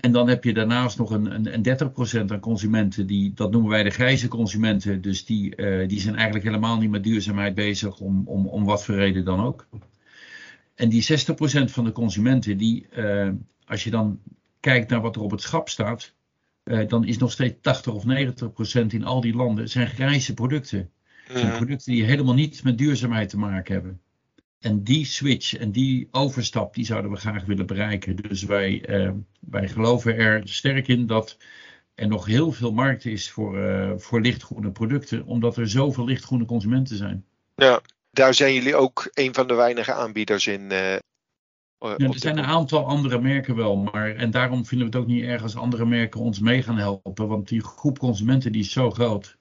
En 0.00 0.12
dan 0.12 0.28
heb 0.28 0.44
je 0.44 0.54
daarnaast 0.54 0.98
nog 0.98 1.10
een, 1.10 1.34
een, 1.34 1.68
een 1.68 2.26
30% 2.28 2.32
aan 2.32 2.40
consumenten, 2.40 3.06
die, 3.06 3.32
dat 3.34 3.50
noemen 3.50 3.70
wij 3.70 3.82
de 3.82 3.90
grijze 3.90 4.28
consumenten. 4.28 5.00
Dus 5.00 5.24
die, 5.24 5.56
uh, 5.56 5.88
die 5.88 6.00
zijn 6.00 6.14
eigenlijk 6.14 6.44
helemaal 6.44 6.78
niet 6.78 6.90
met 6.90 7.02
duurzaamheid 7.02 7.54
bezig, 7.54 7.98
om, 7.98 8.22
om, 8.26 8.46
om 8.46 8.64
wat 8.64 8.84
voor 8.84 8.94
reden 8.94 9.24
dan 9.24 9.40
ook. 9.40 9.66
En 10.74 10.88
die 10.88 11.02
60% 11.02 11.04
van 11.64 11.84
de 11.84 11.92
consumenten, 11.92 12.56
die, 12.56 12.86
uh, 12.96 13.28
als 13.64 13.84
je 13.84 13.90
dan 13.90 14.20
kijkt 14.60 14.90
naar 14.90 15.00
wat 15.00 15.16
er 15.16 15.22
op 15.22 15.30
het 15.30 15.40
schap 15.40 15.68
staat, 15.68 16.14
uh, 16.64 16.88
dan 16.88 17.04
is 17.04 17.18
nog 17.18 17.32
steeds 17.32 17.54
80 17.60 17.94
of 17.94 18.04
90% 18.82 18.86
in 18.86 19.04
al 19.04 19.20
die 19.20 19.34
landen 19.34 19.68
zijn 19.68 19.88
grijze 19.88 20.34
producten. 20.34 20.90
Zijn 21.28 21.56
producten 21.56 21.92
die 21.92 22.04
helemaal 22.04 22.34
niets 22.34 22.62
met 22.62 22.78
duurzaamheid 22.78 23.28
te 23.28 23.38
maken 23.38 23.74
hebben. 23.74 24.00
En 24.64 24.82
die 24.82 25.04
switch 25.04 25.56
en 25.56 25.72
die 25.72 26.08
overstap, 26.10 26.74
die 26.74 26.84
zouden 26.84 27.10
we 27.10 27.16
graag 27.16 27.44
willen 27.44 27.66
bereiken. 27.66 28.16
Dus 28.16 28.42
wij, 28.42 28.88
uh, 28.88 29.10
wij 29.40 29.68
geloven 29.68 30.16
er 30.16 30.40
sterk 30.44 30.88
in 30.88 31.06
dat 31.06 31.36
er 31.94 32.08
nog 32.08 32.26
heel 32.26 32.52
veel 32.52 32.72
markt 32.72 33.04
is 33.04 33.30
voor, 33.30 33.58
uh, 33.58 33.92
voor 33.96 34.20
lichtgroene 34.20 34.70
producten, 34.70 35.24
omdat 35.24 35.56
er 35.56 35.68
zoveel 35.68 36.04
lichtgroene 36.04 36.44
consumenten 36.44 36.96
zijn. 36.96 37.24
Ja, 37.54 37.80
daar 38.10 38.34
zijn 38.34 38.54
jullie 38.54 38.76
ook 38.76 39.10
een 39.12 39.34
van 39.34 39.46
de 39.46 39.54
weinige 39.54 39.92
aanbieders 39.92 40.46
in. 40.46 40.60
Uh, 40.60 40.96
ja, 41.78 41.96
er 41.96 42.18
zijn 42.18 42.38
een 42.38 42.44
aantal 42.44 42.86
andere 42.86 43.20
merken 43.20 43.56
wel, 43.56 43.76
maar 43.76 44.14
en 44.14 44.30
daarom 44.30 44.66
vinden 44.66 44.90
we 44.90 44.96
het 44.96 45.02
ook 45.02 45.10
niet 45.12 45.24
erg 45.24 45.42
als 45.42 45.56
andere 45.56 45.86
merken 45.86 46.20
ons 46.20 46.40
mee 46.40 46.62
gaan 46.62 46.78
helpen, 46.78 47.28
want 47.28 47.48
die 47.48 47.62
groep 47.62 47.98
consumenten 47.98 48.52
die 48.52 48.62
is 48.62 48.72
zo 48.72 48.90
groot. 48.90 49.38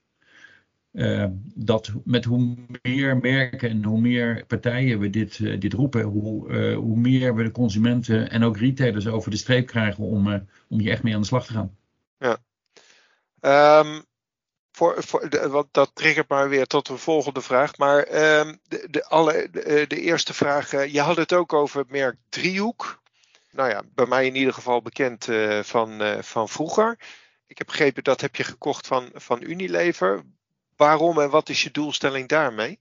Uh, 0.94 1.26
dat 1.56 1.92
met 2.04 2.26
hoe 2.26 2.56
meer 2.82 3.18
merken 3.18 3.70
en 3.70 3.84
hoe 3.84 4.02
meer 4.02 4.46
partijen 4.46 5.00
we 5.00 5.10
dit, 5.10 5.40
uh, 5.40 5.60
dit 5.60 5.74
roepen, 5.74 6.02
hoe, 6.02 6.50
uh, 6.50 6.76
hoe 6.78 6.98
meer 6.98 7.36
we 7.36 7.44
de 7.44 7.52
consumenten 7.52 8.30
en 8.30 8.44
ook 8.44 8.58
retailers 8.58 9.08
over 9.08 9.32
de 9.32 9.38
streep 9.38 9.68
krijgen 9.68 10.04
om, 10.04 10.48
om 10.70 10.80
hier 10.80 10.92
echt 10.92 11.04
mee 11.04 11.14
aan 11.14 11.22
de 11.22 11.28
slag 11.28 11.46
te 11.46 11.54
gaan. 11.54 11.78
Ja. 12.18 12.38
Um, 13.80 14.06
voor, 14.72 15.04
want 15.50 15.68
dat 15.72 15.92
triggert 15.94 16.30
maar 16.30 16.50
weer 16.50 16.66
tot 16.66 16.90
een 16.90 16.98
volgende 16.98 17.42
vraag. 17.42 17.78
Maar 17.78 17.98
um, 18.40 18.60
de, 18.68 18.88
de, 18.90 19.06
alle, 19.06 19.48
de, 19.52 20.02
eerste 20.02 20.34
vraag, 20.34 20.92
je 20.92 21.02
had 21.02 21.16
het 21.16 21.34
ook 21.34 21.54
over 21.54 21.80
het 21.80 21.92
merk 21.92 22.16
Driehoek. 22.30 23.02
Nou 23.52 23.70
ja, 23.70 23.84
bij 23.96 24.06
mij 24.06 24.26
in 24.26 24.36
ieder 24.36 24.54
geval 24.54 24.82
bekend 24.82 25.28
van, 25.62 26.02
van 26.24 26.50
vroeger. 26.50 27.00
Ik 27.48 27.58
heb 27.58 27.68
begrepen 27.68 28.04
dat 28.04 28.22
heb 28.22 28.36
je 28.36 28.44
gekocht 28.44 28.88
van, 28.88 29.10
van 29.14 29.44
Unilever. 29.44 30.24
Waarom 30.84 31.20
en 31.20 31.30
wat 31.30 31.50
is 31.50 31.64
je 31.64 31.72
doelstelling 31.72 32.28
daarmee? 32.28 32.80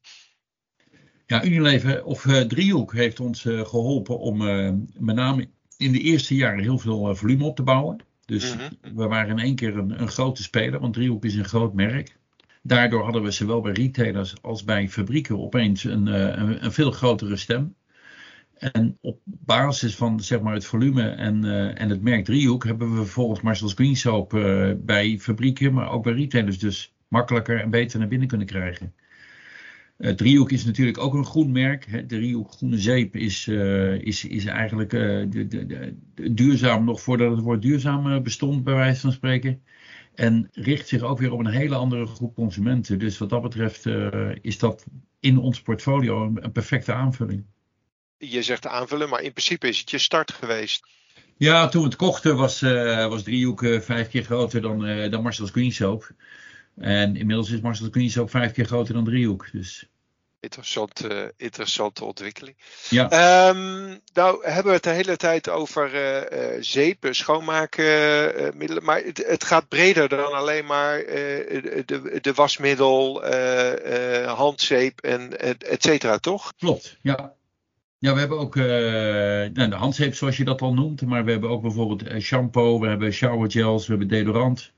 Ja, 1.26 1.44
Unilever 1.44 2.04
of 2.04 2.24
uh, 2.24 2.40
Driehoek 2.40 2.92
heeft 2.92 3.20
ons 3.20 3.44
uh, 3.44 3.66
geholpen 3.66 4.18
om 4.18 4.42
uh, 4.42 4.70
met 4.98 5.16
name 5.16 5.48
in 5.76 5.92
de 5.92 5.98
eerste 5.98 6.34
jaren 6.34 6.62
heel 6.62 6.78
veel 6.78 7.16
volume 7.16 7.44
op 7.44 7.56
te 7.56 7.62
bouwen. 7.62 7.98
Dus 8.24 8.54
mm-hmm. 8.54 8.96
we 8.96 9.06
waren 9.06 9.38
in 9.38 9.44
één 9.44 9.54
keer 9.54 9.76
een, 9.76 10.00
een, 10.00 10.08
grote 10.08 10.42
speler, 10.42 10.80
want 10.80 10.94
Driehoek 10.94 11.24
is 11.24 11.34
een 11.34 11.44
groot 11.44 11.74
merk. 11.74 12.16
Daardoor 12.62 13.04
hadden 13.04 13.22
we 13.22 13.30
zowel 13.30 13.60
bij 13.60 13.72
retailers 13.72 14.34
als 14.42 14.64
bij 14.64 14.88
fabrieken 14.88 15.40
opeens 15.40 15.84
een, 15.84 16.06
een, 16.06 16.64
een 16.64 16.72
veel 16.72 16.90
grotere 16.90 17.36
stem. 17.36 17.74
En 18.58 18.98
op 19.00 19.20
basis 19.24 19.96
van 19.96 20.20
zeg 20.20 20.40
maar, 20.40 20.54
het 20.54 20.64
volume 20.64 21.08
en, 21.08 21.44
en 21.76 21.88
het 21.88 22.02
merk 22.02 22.24
Driehoek 22.24 22.64
hebben 22.64 22.90
we 22.90 22.96
vervolgens 22.96 23.40
Marcel's 23.40 23.74
Green 23.74 23.96
Soap 23.96 24.30
bij 24.78 25.18
fabrieken, 25.18 25.72
maar 25.72 25.90
ook 25.90 26.02
bij 26.02 26.12
retailers 26.12 26.58
dus 26.58 26.91
makkelijker 27.12 27.60
en 27.60 27.70
beter 27.70 27.98
naar 27.98 28.08
binnen 28.08 28.28
kunnen 28.28 28.46
krijgen. 28.46 28.94
Uh, 29.98 30.10
driehoek 30.10 30.50
is 30.50 30.64
natuurlijk 30.64 30.98
ook 30.98 31.14
een 31.14 31.24
groen 31.24 31.52
merk. 31.52 31.86
Hè. 31.86 32.06
De 32.06 32.16
driehoek 32.16 32.52
groene 32.52 32.78
zeep 32.78 33.16
is, 33.16 33.46
uh, 33.46 33.94
is, 33.94 34.24
is 34.24 34.44
eigenlijk 34.44 34.92
uh, 34.92 35.00
de, 35.28 35.46
de, 35.46 35.66
de, 36.14 36.34
duurzaam 36.34 36.84
nog 36.84 37.00
voordat 37.00 37.30
het 37.30 37.40
woord 37.40 37.62
duurzaam 37.62 38.22
bestond, 38.22 38.64
bij 38.64 38.74
wijze 38.74 39.00
van 39.00 39.12
spreken. 39.12 39.62
En 40.14 40.48
richt 40.52 40.88
zich 40.88 41.02
ook 41.02 41.18
weer 41.18 41.32
op 41.32 41.38
een 41.38 41.46
hele 41.46 41.74
andere 41.74 42.06
groep 42.06 42.34
consumenten. 42.34 42.98
Dus 42.98 43.18
wat 43.18 43.30
dat 43.30 43.42
betreft 43.42 43.86
is 44.40 44.58
dat 44.58 44.86
in 45.20 45.38
ons 45.38 45.62
portfolio 45.62 46.26
een, 46.26 46.44
een, 46.44 46.52
perfecte 46.52 46.92
aanvulling. 46.92 47.44
Je 48.18 48.42
zegt 48.42 48.66
aanvullen, 48.66 49.08
maar 49.08 49.22
in 49.22 49.32
principe 49.32 49.68
is 49.68 49.78
het 49.78 49.90
je 49.90 49.98
start 49.98 50.32
geweest. 50.32 50.86
Ja, 51.36 51.68
toen 51.68 51.82
we 51.82 51.88
het 51.88 51.96
kochten 51.96 52.36
was, 52.36 52.60
was 53.08 53.22
driehoek 53.22 53.66
vijf 53.80 54.08
keer 54.08 54.24
groter 54.24 54.60
dan, 54.60 55.10
dan 55.10 55.22
Marcel's 55.22 55.50
Green 55.50 55.72
Soap. 55.72 56.14
En 56.76 57.16
inmiddels 57.16 57.50
is 57.50 57.60
Marcel 57.60 57.90
Queens 57.90 58.18
ook 58.18 58.30
vijf 58.30 58.52
keer 58.52 58.64
groter 58.64 58.94
dan 58.94 59.04
driehoek. 59.04 59.48
Dus. 59.52 59.86
Interessant, 60.42 61.04
uh, 61.04 61.24
interessante 61.36 62.04
ontwikkeling. 62.04 62.56
Ja. 62.88 63.04
Um, 63.48 64.00
nou 64.12 64.46
hebben 64.46 64.64
we 64.64 64.72
het 64.72 64.82
de 64.82 64.90
hele 64.90 65.16
tijd 65.16 65.48
over 65.48 65.94
uh, 65.94 66.16
uh, 66.16 66.56
zeepen, 66.60 67.14
schoonmaakmiddelen. 67.14 68.84
maar 68.84 69.02
het, 69.02 69.26
het, 69.26 69.44
gaat 69.44 69.68
breder 69.68 70.08
dan 70.08 70.32
alleen 70.32 70.66
maar 70.66 70.98
de, 70.98 72.18
de, 72.20 72.32
wasmiddel, 72.34 73.24
handzeep 74.26 75.00
en 75.00 75.40
et 75.58 75.82
cetera, 75.82 76.18
toch? 76.18 76.52
Klopt, 76.58 76.98
ja. 77.02 77.32
Ja, 77.98 78.12
we 78.12 78.18
hebben 78.18 78.38
ook 78.38 78.54
nou, 78.54 79.68
de 79.68 79.74
handzeep 79.74 80.14
zoals 80.14 80.36
je 80.36 80.44
dat 80.44 80.62
al 80.62 80.74
noemt. 80.74 81.02
Maar 81.02 81.24
we 81.24 81.30
hebben 81.30 81.50
ook 81.50 81.62
bijvoorbeeld 81.62 82.22
shampoo, 82.22 82.80
we 82.80 82.88
hebben 82.88 83.12
showergels, 83.12 83.86
we 83.86 83.90
hebben 83.90 84.08
deodorant. 84.08 84.72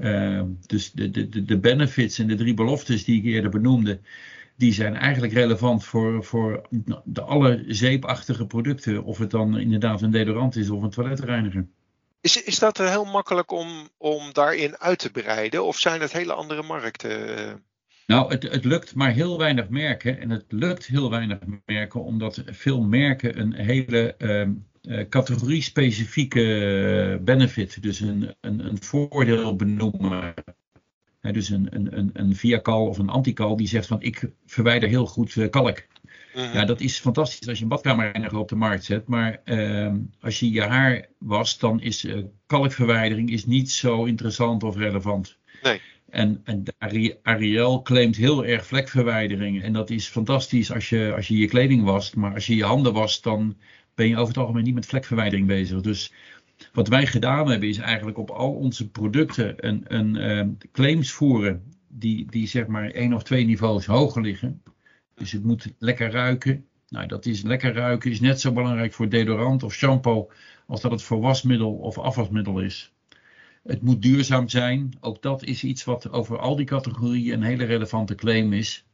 Uh, 0.00 0.42
dus 0.66 0.92
de, 0.92 1.10
de, 1.10 1.44
de 1.44 1.58
benefits 1.58 2.18
en 2.18 2.26
de 2.26 2.34
drie 2.34 2.54
beloftes 2.54 3.04
die 3.04 3.18
ik 3.18 3.24
eerder 3.24 3.50
benoemde, 3.50 4.00
die 4.56 4.72
zijn 4.72 4.96
eigenlijk 4.96 5.32
relevant 5.32 5.84
voor, 5.84 6.24
voor 6.24 6.66
de 7.04 7.22
alle 7.22 7.64
zeepachtige 7.66 8.46
producten. 8.46 9.04
Of 9.04 9.18
het 9.18 9.30
dan 9.30 9.58
inderdaad 9.58 10.02
een 10.02 10.10
deodorant 10.10 10.56
is 10.56 10.70
of 10.70 10.82
een 10.82 10.90
toiletreiniger. 10.90 11.66
Is, 12.20 12.42
is 12.42 12.58
dat 12.58 12.78
heel 12.78 13.04
makkelijk 13.04 13.50
om, 13.52 13.88
om 13.96 14.32
daarin 14.32 14.76
uit 14.78 14.98
te 14.98 15.10
breiden? 15.10 15.64
Of 15.64 15.78
zijn 15.78 16.00
het 16.00 16.12
hele 16.12 16.32
andere 16.32 16.62
markten? 16.62 17.62
Nou, 18.06 18.30
het, 18.30 18.42
het 18.42 18.64
lukt 18.64 18.94
maar 18.94 19.12
heel 19.12 19.38
weinig 19.38 19.68
merken. 19.68 20.20
En 20.20 20.30
het 20.30 20.44
lukt 20.48 20.86
heel 20.86 21.10
weinig 21.10 21.38
merken 21.66 22.04
omdat 22.04 22.42
veel 22.46 22.80
merken 22.80 23.40
een 23.40 23.52
hele 23.52 24.14
uh, 24.18 24.48
categorie-specifieke 25.08 26.42
eh, 27.18 27.24
benefit, 27.24 27.82
dus 27.82 28.00
een, 28.00 28.34
een, 28.40 28.66
een 28.66 28.82
voordeel 28.82 29.56
benoemen. 29.56 30.34
dus 31.20 31.48
een, 31.48 31.68
een, 31.70 32.10
een 32.12 32.36
via-cal 32.36 32.86
of 32.86 32.98
een 32.98 33.08
anti-cal 33.08 33.56
die 33.56 33.68
zegt 33.68 33.86
van 33.86 34.02
ik 34.02 34.30
verwijder 34.46 34.88
heel 34.88 35.06
goed 35.06 35.34
uh, 35.34 35.50
kalk. 35.50 35.86
Mhm. 36.34 36.56
Ja, 36.56 36.64
dat 36.64 36.80
is 36.80 36.98
fantastisch 36.98 37.48
als 37.48 37.56
je 37.56 37.62
een 37.62 37.70
badkamerreiniger 37.70 38.38
op 38.38 38.48
de 38.48 38.56
markt 38.56 38.84
zet. 38.84 39.06
Maar 39.06 39.40
uh, 39.44 39.92
als 40.20 40.40
je 40.40 40.50
je 40.50 40.62
haar 40.62 41.06
wast, 41.18 41.60
dan 41.60 41.80
is 41.80 42.04
uh, 42.04 42.24
kalkverwijdering 42.46 43.30
is 43.30 43.46
niet 43.46 43.70
zo 43.70 44.04
interessant 44.04 44.62
of 44.62 44.76
relevant. 44.76 45.38
Nee. 45.62 45.80
En, 46.10 46.40
en 46.44 46.62
Ariel 47.22 47.82
claimt 47.82 48.16
heel 48.16 48.44
erg 48.44 48.66
vlekverwijdering. 48.66 49.62
En 49.62 49.72
dat 49.72 49.90
is 49.90 50.06
fantastisch 50.06 50.72
als 50.72 50.88
je, 50.88 51.12
als 51.16 51.28
je 51.28 51.36
je 51.36 51.48
kleding 51.48 51.84
wast. 51.84 52.16
Maar 52.16 52.34
als 52.34 52.46
je 52.46 52.56
je 52.56 52.64
handen 52.64 52.92
wast, 52.92 53.22
dan 53.22 53.56
ben 53.98 54.08
je 54.08 54.16
over 54.16 54.28
het 54.28 54.36
algemeen 54.36 54.64
niet 54.64 54.74
met 54.74 54.86
vlekverwijdering 54.86 55.46
bezig. 55.46 55.80
Dus 55.80 56.12
wat 56.72 56.88
wij 56.88 57.06
gedaan 57.06 57.50
hebben 57.50 57.68
is 57.68 57.78
eigenlijk 57.78 58.18
op 58.18 58.30
al 58.30 58.52
onze 58.52 58.90
producten 58.90 59.66
een, 59.66 59.84
een 59.86 60.16
uh, 60.16 60.68
claims 60.72 61.12
voeren 61.12 61.62
die, 61.88 62.26
die 62.30 62.46
zeg 62.46 62.66
maar 62.66 62.90
één 62.90 63.12
of 63.12 63.22
twee 63.22 63.44
niveaus 63.44 63.86
hoger 63.86 64.22
liggen. 64.22 64.62
Dus 65.14 65.32
het 65.32 65.44
moet 65.44 65.74
lekker 65.78 66.10
ruiken. 66.10 66.66
Nou, 66.88 67.06
dat 67.06 67.26
is 67.26 67.42
lekker 67.42 67.72
ruiken 67.72 68.10
is 68.10 68.20
net 68.20 68.40
zo 68.40 68.52
belangrijk 68.52 68.92
voor 68.92 69.08
deodorant 69.08 69.62
of 69.62 69.74
shampoo 69.74 70.30
als 70.66 70.80
dat 70.80 70.90
het 70.90 71.02
voor 71.02 71.20
wasmiddel 71.20 71.72
of 71.72 71.98
afwasmiddel 71.98 72.60
is. 72.60 72.92
Het 73.62 73.82
moet 73.82 74.02
duurzaam 74.02 74.48
zijn. 74.48 74.90
Ook 75.00 75.22
dat 75.22 75.44
is 75.44 75.64
iets 75.64 75.84
wat 75.84 76.10
over 76.10 76.38
al 76.38 76.56
die 76.56 76.66
categorieën 76.66 77.34
een 77.34 77.42
hele 77.42 77.64
relevante 77.64 78.14
claim 78.14 78.52
is. 78.52 78.86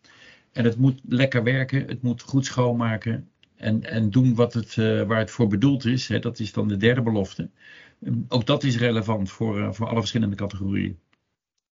En 0.52 0.64
het 0.64 0.76
moet 0.76 1.00
lekker 1.08 1.42
werken. 1.42 1.86
Het 1.86 2.02
moet 2.02 2.22
goed 2.22 2.44
schoonmaken 2.44 3.28
en, 3.64 3.84
en 3.84 4.10
doen 4.10 4.34
wat 4.34 4.54
het, 4.54 4.76
uh, 4.76 5.02
waar 5.02 5.18
het 5.18 5.30
voor 5.30 5.46
bedoeld 5.46 5.84
is. 5.84 6.08
Hè, 6.08 6.18
dat 6.18 6.38
is 6.38 6.52
dan 6.52 6.68
de 6.68 6.76
derde 6.76 7.02
belofte. 7.02 7.50
Um, 8.00 8.24
ook 8.28 8.46
dat 8.46 8.62
is 8.62 8.76
relevant 8.76 9.30
voor, 9.30 9.58
uh, 9.58 9.72
voor 9.72 9.88
alle 9.88 9.98
verschillende 9.98 10.36
categorieën. 10.36 10.98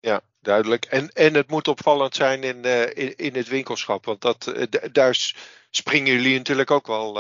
Ja, 0.01 0.21
duidelijk. 0.41 0.85
En, 0.85 1.09
en 1.09 1.35
het 1.35 1.51
moet 1.51 1.69
opvallend 1.69 2.15
zijn 2.15 2.43
in, 2.43 2.67
uh, 2.67 2.83
in, 2.83 3.17
in, 3.17 3.35
het 3.35 3.49
winkelschap. 3.49 4.05
Want 4.05 4.21
dat, 4.21 4.55
daar 4.93 5.33
springen 5.71 6.13
jullie 6.13 6.37
natuurlijk 6.37 6.71
ook 6.71 6.87
wel 6.87 7.19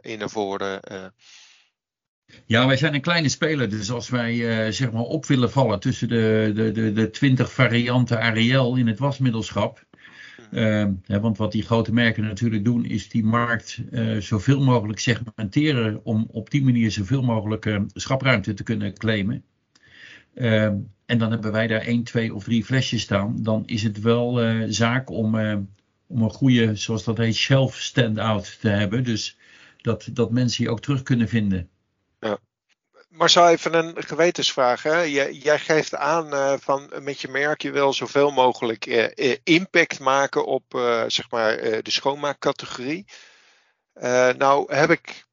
in 0.00 0.18
naar 0.18 0.30
voren. 0.30 0.80
Ja, 2.46 2.66
wij 2.66 2.76
zijn 2.76 2.94
een 2.94 3.00
kleine 3.00 3.28
speler. 3.28 3.70
Dus 3.70 3.90
als 3.90 4.08
wij 4.08 4.72
zeg 4.72 4.92
maar 4.92 5.02
op 5.02 5.26
willen 5.26 5.50
vallen 5.50 5.80
tussen 5.80 6.08
de, 6.08 6.52
de, 6.54 6.72
de, 6.72 6.92
de 6.92 7.10
20 7.10 7.52
varianten 7.52 8.20
Ariel 8.20 8.76
in 8.76 8.86
het 8.86 8.98
wasmiddelschap 8.98 9.86
uh, 10.50 10.86
want 11.06 11.38
wat 11.38 11.52
die 11.52 11.62
grote 11.62 11.92
merken 11.92 12.22
natuurlijk 12.22 12.64
doen, 12.64 12.84
is 12.84 13.08
die 13.08 13.24
markt 13.24 13.82
uh, 13.90 14.20
zoveel 14.20 14.60
mogelijk 14.60 14.98
segmenteren 14.98 16.04
om 16.04 16.26
op 16.30 16.50
die 16.50 16.64
manier 16.64 16.90
zoveel 16.90 17.22
mogelijk 17.22 17.64
uh, 17.64 17.80
schapruimte 17.86 18.54
te 18.54 18.62
kunnen 18.62 18.94
claimen. 18.94 19.44
Ehm, 20.34 20.76
en 21.06 21.18
dan 21.18 21.30
hebben 21.30 21.52
wij 21.52 21.66
daar 21.66 21.80
één, 21.80 22.02
twee 22.02 22.34
of 22.34 22.44
drie 22.44 22.64
flesjes 22.64 23.02
staan. 23.02 23.42
Dan 23.42 23.62
is 23.66 23.82
het 23.82 24.00
wel 24.00 24.42
eh, 24.42 24.64
zaak 24.68 25.10
om, 25.10 25.34
om 26.06 26.22
een 26.22 26.30
goede, 26.30 26.76
zoals 26.76 27.04
dat 27.04 27.18
heet, 27.18 27.34
shelf 27.34 27.76
stand-out 27.76 28.60
te 28.60 28.68
hebben. 28.68 29.04
Dus 29.04 29.38
dat, 29.76 30.08
dat 30.12 30.30
mensen 30.30 30.64
je 30.64 30.70
ook 30.70 30.80
terug 30.80 31.02
kunnen 31.02 31.28
vinden. 31.28 31.68
Marcel, 33.16 33.48
even 33.48 33.74
een 33.74 34.02
gewetensvraag. 34.02 34.82
Hè? 34.82 35.00
Jij, 35.00 35.32
jij 35.32 35.58
geeft 35.58 35.94
aan 35.94 36.34
uh, 36.34 36.54
van 36.60 36.90
met 37.00 37.20
je 37.20 37.28
merk 37.28 37.62
je 37.62 37.70
wil 37.70 37.92
zoveel 37.92 38.30
mogelijk 38.30 38.86
uh, 38.86 39.36
impact 39.44 40.00
maken 40.00 40.46
op 40.46 40.64
zeg 41.06 41.30
maar, 41.30 41.56
de 41.56 41.90
schoonmaakcategorie. 41.90 43.04
nou 44.36 44.74
heb 44.74 44.90
ik 44.90 45.24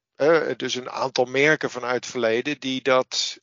dus 0.56 0.74
een 0.74 0.90
aantal 0.90 1.24
merken 1.24 1.70
vanuit 1.70 1.94
het 1.94 2.06
verleden 2.06 2.60
die 2.60 2.82
dat, 2.82 3.38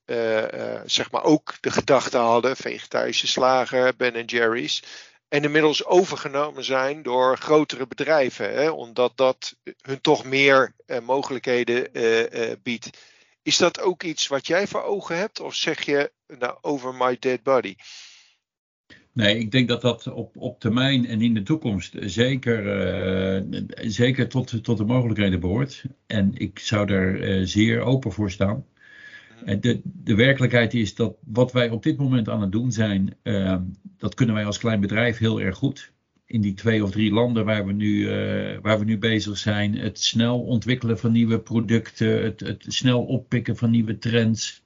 zeg 0.85 1.11
maar, 1.11 1.23
ook 1.23 1.53
de 1.59 1.71
gedachte 1.71 2.17
hadden, 2.17 2.55
vegetarische 2.55 3.27
slager, 3.27 3.95
Ben 3.95 4.25
Jerry's, 4.25 4.83
en 5.27 5.43
inmiddels 5.43 5.85
overgenomen 5.85 6.63
zijn 6.63 7.03
door 7.03 7.37
grotere 7.37 7.87
bedrijven, 7.87 8.53
hè, 8.53 8.69
omdat 8.69 9.17
dat 9.17 9.55
hun 9.81 10.01
toch 10.01 10.23
meer 10.23 10.75
mogelijkheden 11.01 11.91
biedt. 12.63 12.89
Is 13.43 13.57
dat 13.57 13.81
ook 13.81 14.03
iets 14.03 14.27
wat 14.27 14.47
jij 14.47 14.67
voor 14.67 14.83
ogen 14.83 15.17
hebt, 15.17 15.39
of 15.39 15.55
zeg 15.55 15.85
je 15.85 16.11
nou, 16.39 16.57
over 16.61 16.95
my 16.95 17.17
dead 17.19 17.43
body? 17.43 17.75
Nee, 19.13 19.37
ik 19.37 19.51
denk 19.51 19.67
dat 19.67 19.81
dat 19.81 20.07
op, 20.07 20.37
op 20.37 20.59
termijn 20.59 21.05
en 21.05 21.21
in 21.21 21.33
de 21.33 21.43
toekomst 21.43 21.95
zeker, 21.99 22.63
uh, 23.35 23.61
zeker 23.75 24.29
tot, 24.29 24.63
tot 24.63 24.77
de 24.77 24.85
mogelijkheden 24.85 25.39
behoort. 25.39 25.83
En 26.07 26.31
ik 26.33 26.59
zou 26.59 26.85
daar 26.85 27.15
uh, 27.15 27.45
zeer 27.45 27.81
open 27.81 28.11
voor 28.11 28.31
staan. 28.31 28.65
Mhm. 29.43 29.59
De, 29.59 29.81
de 29.83 30.15
werkelijkheid 30.15 30.73
is 30.73 30.95
dat 30.95 31.15
wat 31.25 31.51
wij 31.51 31.69
op 31.69 31.83
dit 31.83 31.97
moment 31.97 32.29
aan 32.29 32.41
het 32.41 32.51
doen 32.51 32.71
zijn, 32.71 33.15
uh, 33.23 33.57
dat 33.97 34.13
kunnen 34.13 34.35
wij 34.35 34.45
als 34.45 34.57
klein 34.57 34.79
bedrijf 34.79 35.17
heel 35.17 35.41
erg 35.41 35.57
goed. 35.57 35.91
In 36.31 36.41
die 36.41 36.53
twee 36.53 36.83
of 36.83 36.91
drie 36.91 37.11
landen 37.11 37.45
waar 37.45 37.65
we 37.65 37.73
nu, 37.73 38.07
waar 38.61 38.79
we 38.79 38.85
nu 38.85 38.97
bezig 38.97 39.37
zijn, 39.37 39.77
het 39.77 39.99
snel 39.99 40.39
ontwikkelen 40.39 40.99
van 40.99 41.11
nieuwe 41.11 41.39
producten, 41.39 42.23
het, 42.23 42.39
het 42.39 42.65
snel 42.67 43.03
oppikken 43.03 43.57
van 43.57 43.69
nieuwe 43.69 43.97
trends, 43.97 44.61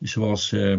Zoals 0.00 0.52
uh, 0.52 0.76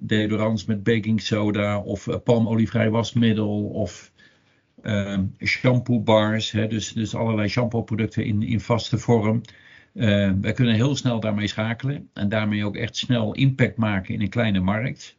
deodorants 0.00 0.64
met 0.64 0.82
baking 0.82 1.20
soda 1.20 1.80
of 1.80 2.06
uh, 2.06 2.16
palmolievrij 2.24 2.90
wasmiddel 2.90 3.64
of 3.64 4.12
uh, 4.82 5.18
shampoo 5.44 6.00
bars. 6.00 6.50
Hè, 6.50 6.66
dus, 6.66 6.92
dus 6.92 7.14
allerlei 7.14 7.48
shampoo 7.48 7.82
producten 7.82 8.24
in, 8.24 8.42
in 8.42 8.60
vaste 8.60 8.98
vorm. 8.98 9.40
Uh, 9.94 10.32
wij 10.40 10.52
kunnen 10.52 10.74
heel 10.74 10.96
snel 10.96 11.20
daarmee 11.20 11.46
schakelen 11.46 12.08
en 12.12 12.28
daarmee 12.28 12.64
ook 12.64 12.76
echt 12.76 12.96
snel 12.96 13.34
impact 13.34 13.76
maken 13.76 14.14
in 14.14 14.20
een 14.20 14.28
kleine 14.28 14.60
markt. 14.60 15.16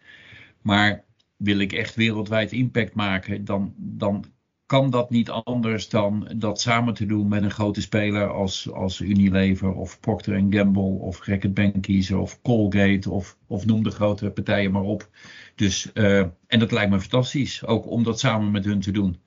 Maar 0.62 1.04
wil 1.39 1.60
ik 1.60 1.73
echt 1.73 1.95
wereldwijd 1.95 2.52
impact 2.52 2.93
maken, 2.93 3.45
dan, 3.45 3.73
dan 3.78 4.25
kan 4.65 4.89
dat 4.89 5.10
niet 5.10 5.30
anders 5.30 5.89
dan 5.89 6.32
dat 6.36 6.62
samen 6.62 6.93
te 6.93 7.06
doen 7.06 7.28
met 7.28 7.43
een 7.43 7.52
grote 7.52 7.82
speler 7.82 8.30
als, 8.30 8.71
als 8.71 9.02
Unilever 9.02 9.73
of 9.73 9.99
Procter 9.99 10.45
Gamble 10.49 10.82
of 10.82 11.25
Reckitt 11.25 12.12
of 12.12 12.41
Colgate 12.41 13.10
of, 13.10 13.38
of 13.47 13.65
noem 13.65 13.84
de 13.84 13.89
grote 13.89 14.30
partijen 14.30 14.71
maar 14.71 14.82
op. 14.82 15.10
Dus, 15.56 15.91
uh, 15.93 16.19
en 16.47 16.60
dat 16.60 16.71
lijkt 16.71 16.91
me 16.91 16.99
fantastisch, 16.99 17.65
ook 17.65 17.88
om 17.88 18.04
dat 18.04 18.19
samen 18.19 18.52
met 18.52 18.65
hun 18.65 18.80
te 18.80 18.91
doen. 18.91 19.17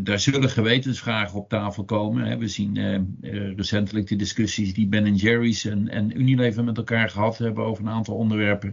Daar 0.00 0.20
zullen 0.20 0.50
gewetensvragen 0.50 1.38
op 1.38 1.48
tafel 1.48 1.84
komen. 1.84 2.38
We 2.38 2.48
zien 2.48 2.76
uh, 2.76 3.56
recentelijk 3.56 4.06
de 4.06 4.16
discussies 4.16 4.74
die 4.74 4.86
Ben 4.86 5.14
Jerry's 5.14 5.64
en 5.64 6.20
Unilever 6.20 6.64
met 6.64 6.76
elkaar 6.76 7.10
gehad 7.10 7.38
hebben 7.38 7.64
over 7.64 7.84
een 7.84 7.92
aantal 7.92 8.14
onderwerpen 8.14 8.72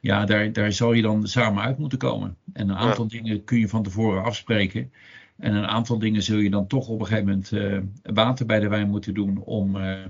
ja, 0.00 0.24
daar, 0.24 0.52
daar 0.52 0.72
zal 0.72 0.92
je 0.92 1.02
dan 1.02 1.26
samen 1.26 1.62
uit 1.62 1.78
moeten 1.78 1.98
komen. 1.98 2.36
En 2.52 2.68
een 2.68 2.76
aantal 2.76 3.08
dingen 3.08 3.44
kun 3.44 3.58
je 3.58 3.68
van 3.68 3.82
tevoren 3.82 4.22
afspreken. 4.22 4.92
En 5.36 5.54
een 5.54 5.66
aantal 5.66 5.98
dingen 5.98 6.22
zul 6.22 6.38
je 6.38 6.50
dan 6.50 6.66
toch 6.66 6.88
op 6.88 7.00
een 7.00 7.06
gegeven 7.06 7.28
moment 7.28 7.50
uh, 7.50 8.14
water 8.14 8.46
bij 8.46 8.60
de 8.60 8.68
wijn 8.68 8.88
moeten 8.88 9.14
doen 9.14 9.38
om, 9.38 9.76
uh, 9.76 10.04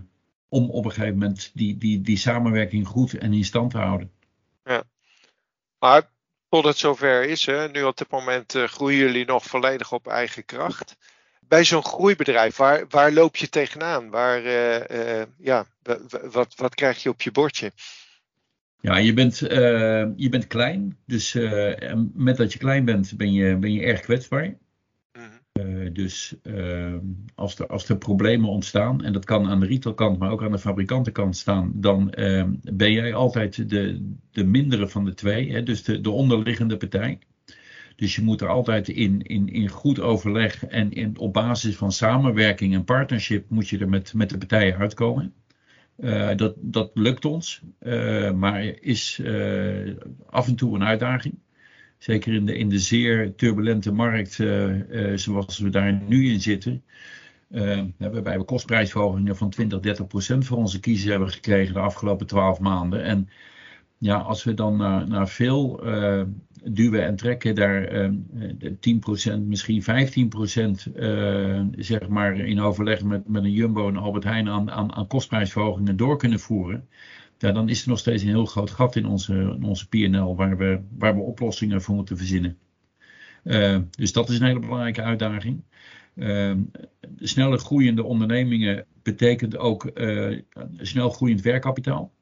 om 0.49 0.71
op 0.71 0.85
een 0.85 0.93
gegeven 0.93 1.19
moment 1.19 1.51
die, 1.55 1.79
die, 1.79 2.01
die 2.01 2.17
samenwerking 2.17 2.87
goed 2.87 3.15
en 3.15 3.33
in 3.33 3.45
stand 3.45 3.71
te 3.71 3.79
houden. 3.79 4.11
Ja, 4.65 4.83
maar 5.79 6.11
tot 6.49 6.65
het 6.65 6.77
zover 6.77 7.25
is, 7.25 7.47
hè, 7.47 7.69
nu 7.69 7.83
op 7.83 7.97
dit 7.97 8.11
moment 8.11 8.55
uh, 8.55 8.65
groeien 8.65 8.99
jullie 8.99 9.27
nog 9.27 9.45
volledig 9.45 9.93
op 9.93 10.07
eigen 10.07 10.45
kracht. 10.45 10.97
Bij 11.41 11.65
zo'n 11.65 11.85
groeibedrijf, 11.85 12.57
waar, 12.57 12.85
waar 12.89 13.13
loop 13.13 13.37
je 13.37 13.49
tegenaan? 13.49 14.11
Waar, 14.11 14.43
ja, 15.39 15.67
wat, 16.31 16.55
wat 16.57 16.75
krijg 16.75 17.03
je 17.03 17.09
op 17.09 17.23
je 17.23 17.31
bordje? 17.31 17.73
Ja, 18.81 18.97
je 18.97 19.13
bent, 19.13 19.39
je 20.17 20.29
bent 20.31 20.47
klein. 20.47 20.97
Dus 21.07 21.39
met 22.15 22.37
dat 22.37 22.53
je 22.53 22.59
klein 22.59 22.85
bent, 22.85 23.17
ben 23.17 23.33
je, 23.33 23.57
ben 23.57 23.73
je 23.73 23.83
erg 23.83 24.01
kwetsbaar. 24.01 24.57
Uh, 25.61 25.89
dus 25.93 26.35
als, 27.35 27.59
er, 27.59 27.67
als 27.67 27.89
er 27.89 27.99
problemen 27.99 28.49
ontstaan, 28.49 29.05
en 29.05 29.13
dat 29.13 29.25
kan 29.25 29.47
aan 29.49 29.61
de 29.61 29.67
retailkant, 29.67 30.19
maar 30.19 30.31
ook 30.31 30.43
aan 30.43 30.53
de 30.53 30.59
fabrikantenkant 30.59 31.37
staan, 31.37 31.73
dan 31.75 32.15
ben 32.73 32.93
jij 32.93 33.15
altijd 33.15 33.71
de, 33.71 34.15
de 34.31 34.45
mindere 34.45 34.89
van 34.89 35.05
de 35.05 35.15
twee, 35.15 35.53
hè, 35.53 35.63
dus 35.63 35.83
de, 35.83 36.01
de 36.01 36.11
onderliggende 36.11 36.77
partij. 36.77 37.19
Dus 37.97 38.17
je 38.17 38.23
moet 38.23 38.41
er 38.41 38.49
altijd 38.49 38.89
in, 38.89 39.23
in, 39.23 39.49
in 39.49 39.69
goed 39.69 40.01
overleg 40.01 40.65
en 40.65 40.93
in, 40.93 41.19
op 41.19 41.33
basis 41.33 41.77
van 41.77 41.93
samenwerking 41.93 42.75
en 42.75 42.85
partnership 42.85 43.51
moet 43.51 43.69
je 43.69 43.79
er 43.79 43.89
met, 43.89 44.15
met 44.15 44.31
de 44.31 44.39
partijen 44.39 44.77
uitkomen. 44.77 45.33
Uh, 45.99 46.37
dat, 46.37 46.55
dat 46.57 46.91
lukt 46.95 47.25
ons, 47.25 47.63
uh, 47.83 48.33
maar 48.33 48.65
is 48.65 49.19
uh, 49.23 49.97
af 50.27 50.47
en 50.47 50.57
toe 50.57 50.75
een 50.75 50.85
uitdaging. 50.85 51.39
Zeker 51.99 52.35
in 52.35 52.47
de, 52.47 52.57
in 52.57 52.69
de 52.69 52.79
zeer 52.79 53.35
turbulente 53.35 53.93
markt 53.93 54.33
zoals 55.15 55.59
we 55.59 55.71
daar 55.71 55.93
nu 55.93 56.31
in 56.31 56.41
zitten. 56.41 56.83
Uh, 57.51 57.83
waarbij 57.99 58.39
we 58.39 58.45
kostprijsverhogingen 58.45 59.37
van 59.37 59.51
20, 59.51 59.81
30 59.81 60.07
procent 60.07 60.47
voor 60.47 60.57
onze 60.57 60.81
kiezers 60.81 61.11
hebben 61.11 61.31
gekregen 61.31 61.75
de 61.75 61.81
afgelopen 61.81 62.27
12 62.27 62.61
maanden. 62.61 63.03
En 63.03 63.29
ja, 63.99 64.17
als 64.17 64.45
we 64.45 64.55
dan 64.55 64.77
naar, 64.77 65.09
naar 65.09 65.29
veel 65.29 65.81
duwen 66.65 67.05
en 67.05 67.17
trekken, 67.17 67.55
daar 67.55 68.11
10 68.81 68.99
procent, 68.99 69.47
misschien 69.47 69.83
15 69.83 70.29
procent, 70.29 70.87
zeg 71.77 72.09
maar 72.09 72.39
in 72.39 72.61
overleg 72.61 73.03
met, 73.05 73.29
met 73.29 73.45
een 73.45 73.53
Jumbo 73.53 73.89
en 73.89 73.97
Albert 73.97 74.25
Heijn 74.25 74.49
aan, 74.49 74.71
aan, 74.71 75.07
kostprijsverhogingen 75.07 75.97
door 75.97 76.19
kunnen 76.19 76.41
voeren 76.41 76.89
ja, 77.39 77.53
dan 77.53 77.69
is 77.69 77.83
er 77.83 77.89
nog 77.89 77.99
steeds 77.99 78.23
een 78.23 78.29
heel 78.29 78.47
groot 78.47 78.71
gat 78.71 78.97
in 78.97 79.07
onze, 79.07 79.35
in 79.35 79.65
onze 79.65 79.89
PNL 79.89 80.37
waar 80.37 80.57
we, 80.57 80.81
waar 80.99 81.15
we 81.15 81.21
oplossingen 81.21 81.83
voor 81.83 81.95
moeten 81.95 82.17
verzinnen. 82.17 82.59
Dus 83.91 84.13
dat 84.13 84.29
is 84.29 84.39
een 84.39 84.47
hele 84.47 84.61
belangrijke 84.61 85.03
uitdaging. 85.03 85.63
Uh, 86.15 86.55
sneller 87.19 87.59
groeiende 87.59 88.05
ondernemingen 88.05 88.85
betekent 89.03 89.57
ook 89.57 89.91
snel 90.77 91.11
groeiend 91.11 91.41
werkkapitaal. 91.41 92.13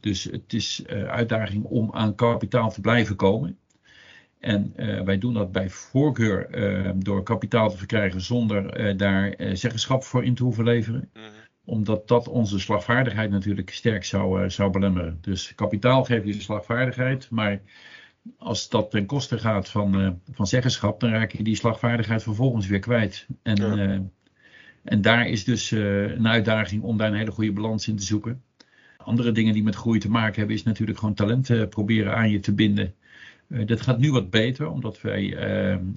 Dus 0.00 0.24
het 0.24 0.52
is 0.52 0.86
uitdaging 0.86 1.64
om 1.64 1.92
aan 1.92 2.14
kapitaal 2.14 2.70
te 2.70 2.80
blijven 2.80 3.16
komen. 3.16 3.58
En 4.38 4.72
wij 5.04 5.18
doen 5.18 5.34
dat 5.34 5.52
bij 5.52 5.68
voorkeur 5.70 6.48
door 6.98 7.22
kapitaal 7.22 7.70
te 7.70 7.76
verkrijgen 7.76 8.20
zonder 8.20 8.96
daar 8.96 9.34
zeggenschap 9.52 10.04
voor 10.04 10.24
in 10.24 10.34
te 10.34 10.42
hoeven 10.42 10.64
leveren. 10.64 11.10
Mhm 11.14 11.40
omdat 11.70 12.08
dat 12.08 12.28
onze 12.28 12.58
slagvaardigheid 12.58 13.30
natuurlijk 13.30 13.70
sterk 13.70 14.04
zou, 14.04 14.50
zou 14.50 14.70
belemmeren. 14.70 15.18
Dus 15.20 15.54
kapitaal 15.54 16.04
geeft 16.04 16.26
je 16.26 16.40
slagvaardigheid, 16.40 17.30
maar 17.30 17.60
als 18.38 18.68
dat 18.68 18.90
ten 18.90 19.06
koste 19.06 19.38
gaat 19.38 19.68
van, 19.68 20.20
van 20.32 20.46
zeggenschap, 20.46 21.00
dan 21.00 21.10
raak 21.10 21.32
je 21.32 21.42
die 21.42 21.56
slagvaardigheid 21.56 22.22
vervolgens 22.22 22.66
weer 22.66 22.78
kwijt. 22.78 23.26
En, 23.42 24.12
en 24.82 25.00
daar 25.00 25.28
is 25.28 25.44
dus 25.44 25.70
een 25.70 26.28
uitdaging 26.28 26.82
om 26.82 26.96
daar 26.96 27.08
een 27.08 27.18
hele 27.18 27.30
goede 27.30 27.52
balans 27.52 27.88
in 27.88 27.96
te 27.96 28.04
zoeken. 28.04 28.42
Andere 29.04 29.32
dingen 29.32 29.52
die 29.52 29.62
met 29.62 29.74
groei 29.74 29.98
te 29.98 30.10
maken 30.10 30.38
hebben, 30.38 30.56
is 30.56 30.62
natuurlijk 30.62 30.98
gewoon 30.98 31.14
talenten 31.14 31.68
proberen 31.68 32.16
aan 32.16 32.30
je 32.30 32.40
te 32.40 32.54
binden. 32.54 32.94
dat 33.48 33.80
gaat 33.80 33.98
nu 33.98 34.10
wat 34.10 34.30
beter, 34.30 34.70
omdat 34.70 35.00
wij 35.00 35.24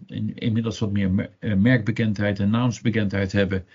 in, 0.07 0.31
inmiddels 0.35 0.79
wat 0.79 0.91
meer 0.91 1.29
merkbekendheid 1.57 2.39
en 2.39 2.49
naamsbekendheid 2.49 3.31
hebben. 3.31 3.65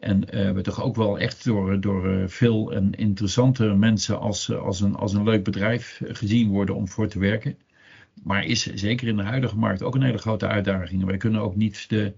En 0.00 0.20
we 0.54 0.60
toch 0.60 0.82
ook 0.82 0.96
wel 0.96 1.18
echt 1.18 1.44
door, 1.44 1.80
door 1.80 2.30
veel 2.30 2.72
en 2.72 2.92
interessante 2.94 3.64
mensen 3.64 4.18
als, 4.18 4.52
als, 4.52 4.80
een, 4.80 4.94
als 4.94 5.12
een 5.12 5.24
leuk 5.24 5.44
bedrijf 5.44 6.00
gezien 6.04 6.48
worden 6.48 6.74
om 6.74 6.88
voor 6.88 7.08
te 7.08 7.18
werken. 7.18 7.56
Maar 8.22 8.44
is 8.44 8.74
zeker 8.74 9.08
in 9.08 9.16
de 9.16 9.22
huidige 9.22 9.56
markt 9.56 9.82
ook 9.82 9.94
een 9.94 10.02
hele 10.02 10.18
grote 10.18 10.46
uitdaging. 10.46 11.04
Wij 11.04 11.16
kunnen 11.16 11.40
ook 11.40 11.56
niet 11.56 11.88
de, 11.88 12.12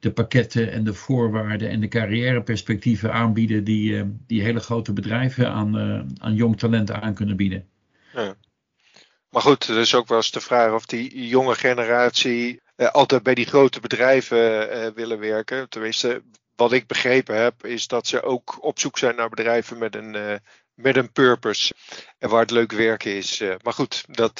de 0.00 0.12
pakketten 0.12 0.72
en 0.72 0.84
de 0.84 0.94
voorwaarden 0.94 1.68
en 1.68 1.80
de 1.80 1.88
carrièreperspectieven 1.88 3.12
aanbieden 3.12 3.64
die, 3.64 3.90
uh, 3.90 4.02
die 4.26 4.42
hele 4.42 4.60
grote 4.60 4.92
bedrijven 4.92 5.50
aan, 5.50 5.76
aan 6.20 6.34
jong 6.34 6.58
talenten 6.58 7.02
aan 7.02 7.14
kunnen 7.14 7.36
bieden. 7.36 7.68
Ja. 8.12 8.34
Maar 9.30 9.42
goed, 9.42 9.68
er 9.68 9.78
is 9.78 9.94
ook 9.94 10.08
wel 10.08 10.16
eens 10.16 10.30
de 10.30 10.40
vraag 10.40 10.72
of 10.72 10.86
die 10.86 11.28
jonge 11.28 11.54
generatie 11.54 12.60
altijd 12.76 13.22
bij 13.22 13.34
die 13.34 13.46
grote 13.46 13.80
bedrijven 13.80 14.94
willen 14.94 15.18
werken. 15.18 15.68
Tenminste, 15.68 16.22
wat 16.56 16.72
ik 16.72 16.86
begrepen 16.86 17.36
heb, 17.42 17.66
is 17.66 17.86
dat 17.86 18.06
ze 18.06 18.22
ook 18.22 18.64
op 18.64 18.78
zoek 18.78 18.98
zijn 18.98 19.16
naar 19.16 19.28
bedrijven 19.28 19.78
met 19.78 19.94
een, 19.94 20.14
uh, 20.14 20.34
met 20.74 20.96
een 20.96 21.12
purpose. 21.12 21.74
En 22.18 22.28
waar 22.28 22.40
het 22.40 22.50
leuk 22.50 22.72
werken 22.72 23.16
is. 23.16 23.42
Maar 23.62 23.72
goed, 23.72 24.04
dat, 24.08 24.38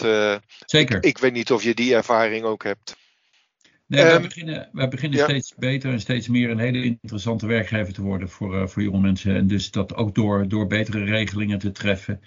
Zeker. 0.67 0.97
Ik, 0.97 1.05
ik, 1.05 1.19
weet 1.19 1.33
niet 1.33 1.53
of 1.53 1.63
je 1.63 1.75
die 1.75 1.95
ervaring 1.95 2.45
ook 2.45 2.63
hebt. 2.63 2.97
Nee, 3.91 4.03
um, 4.03 4.09
wij 4.09 4.21
beginnen, 4.21 4.69
wij 4.73 4.89
beginnen 4.89 5.19
ja. 5.19 5.25
steeds 5.25 5.55
beter 5.55 5.93
en 5.93 6.01
steeds 6.01 6.29
meer 6.29 6.51
een 6.51 6.59
hele 6.59 6.85
interessante 6.85 7.47
werkgever 7.47 7.93
te 7.93 8.03
worden 8.03 8.29
voor, 8.29 8.69
voor 8.69 8.83
jonge 8.83 9.01
mensen. 9.01 9.35
En 9.35 9.47
dus 9.47 9.71
dat 9.71 9.95
ook 9.95 10.15
door, 10.15 10.49
door 10.49 10.67
betere 10.67 11.05
regelingen 11.05 11.59
te 11.59 11.71
treffen. 11.71 12.21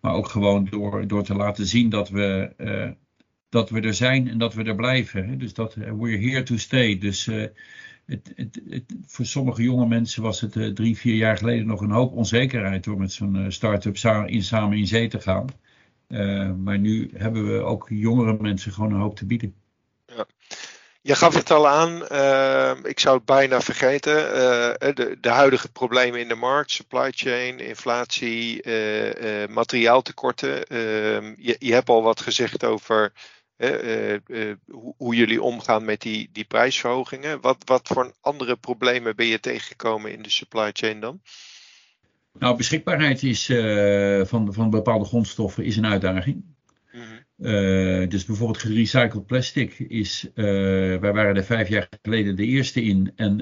Maar 0.00 0.14
ook 0.14 0.28
gewoon 0.28 0.64
door, 0.70 1.06
door 1.06 1.24
te 1.24 1.34
laten 1.34 1.66
zien 1.66 1.88
dat 1.88 2.08
we, 2.08 2.54
dat 3.48 3.70
we 3.70 3.80
er 3.80 3.94
zijn 3.94 4.28
en 4.28 4.38
dat 4.38 4.54
we 4.54 4.62
er 4.62 4.74
blijven. 4.74 5.38
Dus 5.38 5.54
dat 5.54 5.74
we're 5.74 6.30
here 6.30 6.42
to 6.42 6.56
stay. 6.56 6.98
Dus 6.98 7.26
het, 8.06 8.32
het, 8.34 8.60
het, 8.68 8.84
voor 9.06 9.26
sommige 9.26 9.62
jonge 9.62 9.86
mensen 9.86 10.22
was 10.22 10.40
het 10.40 10.76
drie, 10.76 10.96
vier 10.96 11.16
jaar 11.16 11.36
geleden 11.36 11.66
nog 11.66 11.80
een 11.80 11.90
hoop 11.90 12.12
onzekerheid 12.12 12.84
door 12.84 12.98
met 12.98 13.12
zo'n 13.12 13.46
start-up 13.48 13.96
sa 13.96 14.26
in, 14.26 14.42
samen 14.42 14.78
in 14.78 14.86
zee 14.86 15.08
te 15.08 15.20
gaan. 15.20 15.46
Maar 16.62 16.78
nu 16.78 17.10
hebben 17.14 17.46
we 17.46 17.62
ook 17.62 17.86
jongere 17.90 18.36
mensen 18.40 18.72
gewoon 18.72 18.92
een 18.92 19.00
hoop 19.00 19.16
te 19.16 19.26
bieden. 19.26 19.54
Je 21.06 21.14
gaf 21.14 21.34
het 21.34 21.50
al 21.50 21.68
aan, 21.68 22.02
ik 22.86 23.00
zou 23.00 23.16
het 23.16 23.24
bijna 23.24 23.60
vergeten. 23.60 24.14
De, 24.94 25.16
de, 25.20 25.28
huidige 25.28 25.72
problemen 25.72 26.20
in 26.20 26.28
de 26.28 26.34
markt, 26.34 26.70
supply 26.70 27.10
chain, 27.14 27.58
inflatie, 27.58 28.62
materiaaltekorten. 29.48 30.64
Je, 31.38 31.56
je 31.58 31.72
hebt 31.72 31.88
al 31.88 32.02
wat 32.02 32.20
gezegd 32.20 32.64
over 32.64 33.12
uh, 33.56 34.18
hoe 34.96 35.14
jullie 35.14 35.42
omgaan 35.42 35.84
met 35.84 36.00
die, 36.00 36.28
die 36.32 36.44
prijsverhogingen. 36.44 37.40
Wat, 37.40 37.56
wat 37.64 37.88
voor 37.88 38.12
andere 38.20 38.56
problemen 38.56 39.16
ben 39.16 39.26
je 39.26 39.40
tegengekomen 39.40 40.12
in 40.12 40.22
de 40.22 40.30
supply 40.30 40.70
chain 40.72 41.00
dan? 41.00 41.20
Nou, 42.38 42.56
beschikbaarheid 42.56 43.22
is, 43.22 43.46
van, 44.28 44.52
van 44.52 44.70
bepaalde 44.70 45.04
grondstoffen 45.04 45.64
is 45.64 45.76
een 45.76 45.86
uitdaging. 45.86 46.53
-hmm. 47.36 48.08
dus 48.08 48.24
bijvoorbeeld 48.24 48.58
gerecycled 48.58 49.26
plastic 49.26 49.78
is, 49.78 50.30
wij 50.34 51.12
waren 51.12 51.36
er 51.36 51.44
vijf 51.44 51.68
jaar 51.68 51.88
geleden 52.02 52.36
de 52.36 52.44
eerste 52.44 52.82
in 52.82 53.12
en 53.16 53.36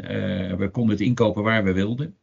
we 0.59 0.69
konden 0.71 0.97
het 0.97 1.07
inkopen 1.07 1.43
waar 1.43 1.65
we 1.65 1.73
wilden. 1.73 2.17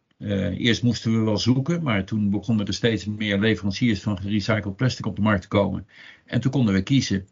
eerst 0.58 0.84
moesten 0.84 1.12
we 1.12 1.24
wel 1.26 1.38
zoeken, 1.38 1.84
maar 1.84 2.06
toen 2.06 2.30
begonnen 2.30 2.66
er 2.66 2.74
steeds 2.74 3.06
meer 3.06 3.40
leveranciers 3.40 4.02
van 4.02 4.18
gerecycled 4.18 4.76
plastic 4.76 5.06
op 5.06 5.16
de 5.16 5.22
markt 5.22 5.42
te 5.42 5.48
komen. 5.48 5.88
En 6.26 6.42
toen 6.42 6.52
konden 6.52 6.74
we 6.74 6.82
kiezen. 6.82 7.28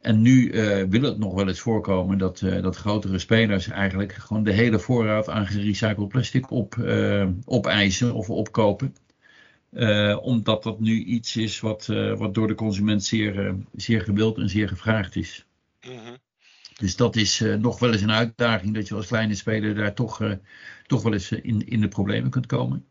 En 0.00 0.22
nu 0.22 0.52
uh, 0.52 0.82
wil 0.88 1.02
het 1.02 1.18
nog 1.18 1.34
wel 1.34 1.48
eens 1.48 1.60
voorkomen 1.60 2.18
dat, 2.18 2.40
uh, 2.40 2.62
dat 2.62 2.76
grotere 2.76 3.18
spelers 3.18 3.68
eigenlijk 3.68 4.12
gewoon 4.12 4.42
de 4.42 4.52
hele 4.52 4.78
voorraad 4.78 5.28
aan 5.28 5.46
gerecycled 5.46 6.08
plastic 6.08 6.50
op, 6.50 6.74
uh, 6.74 7.28
opeisen 7.44 8.14
of 8.14 8.30
opkopen. 8.30 8.94
Omdat 10.20 10.62
dat 10.62 10.80
nu 10.80 11.04
iets 11.04 11.36
is 11.36 11.60
wat, 11.60 11.86
wat 12.16 12.34
door 12.34 12.46
de 12.46 12.54
consument 12.54 13.04
zeer, 13.04 13.54
zeer 13.76 14.00
gewild 14.00 14.38
en 14.38 14.48
zeer 14.48 14.68
gevraagd 14.68 15.16
is. 15.16 15.46
Mm 15.86 15.96
-hmm. 15.96 16.16
Dus 16.78 16.96
dat 16.96 17.16
is 17.16 17.44
nog 17.58 17.78
wel 17.78 17.92
eens 17.92 18.02
een 18.02 18.12
uitdaging 18.12 18.74
dat 18.74 18.88
je 18.88 18.94
als 18.94 19.06
kleine 19.06 19.34
speler 19.34 19.74
daar 19.74 19.94
toch, 19.94 20.36
toch 20.86 21.02
wel 21.02 21.12
eens 21.12 21.32
in, 21.32 21.68
in 21.68 21.80
de 21.80 21.88
problemen 21.88 22.30
kunt 22.30 22.46
komen. 22.46 22.86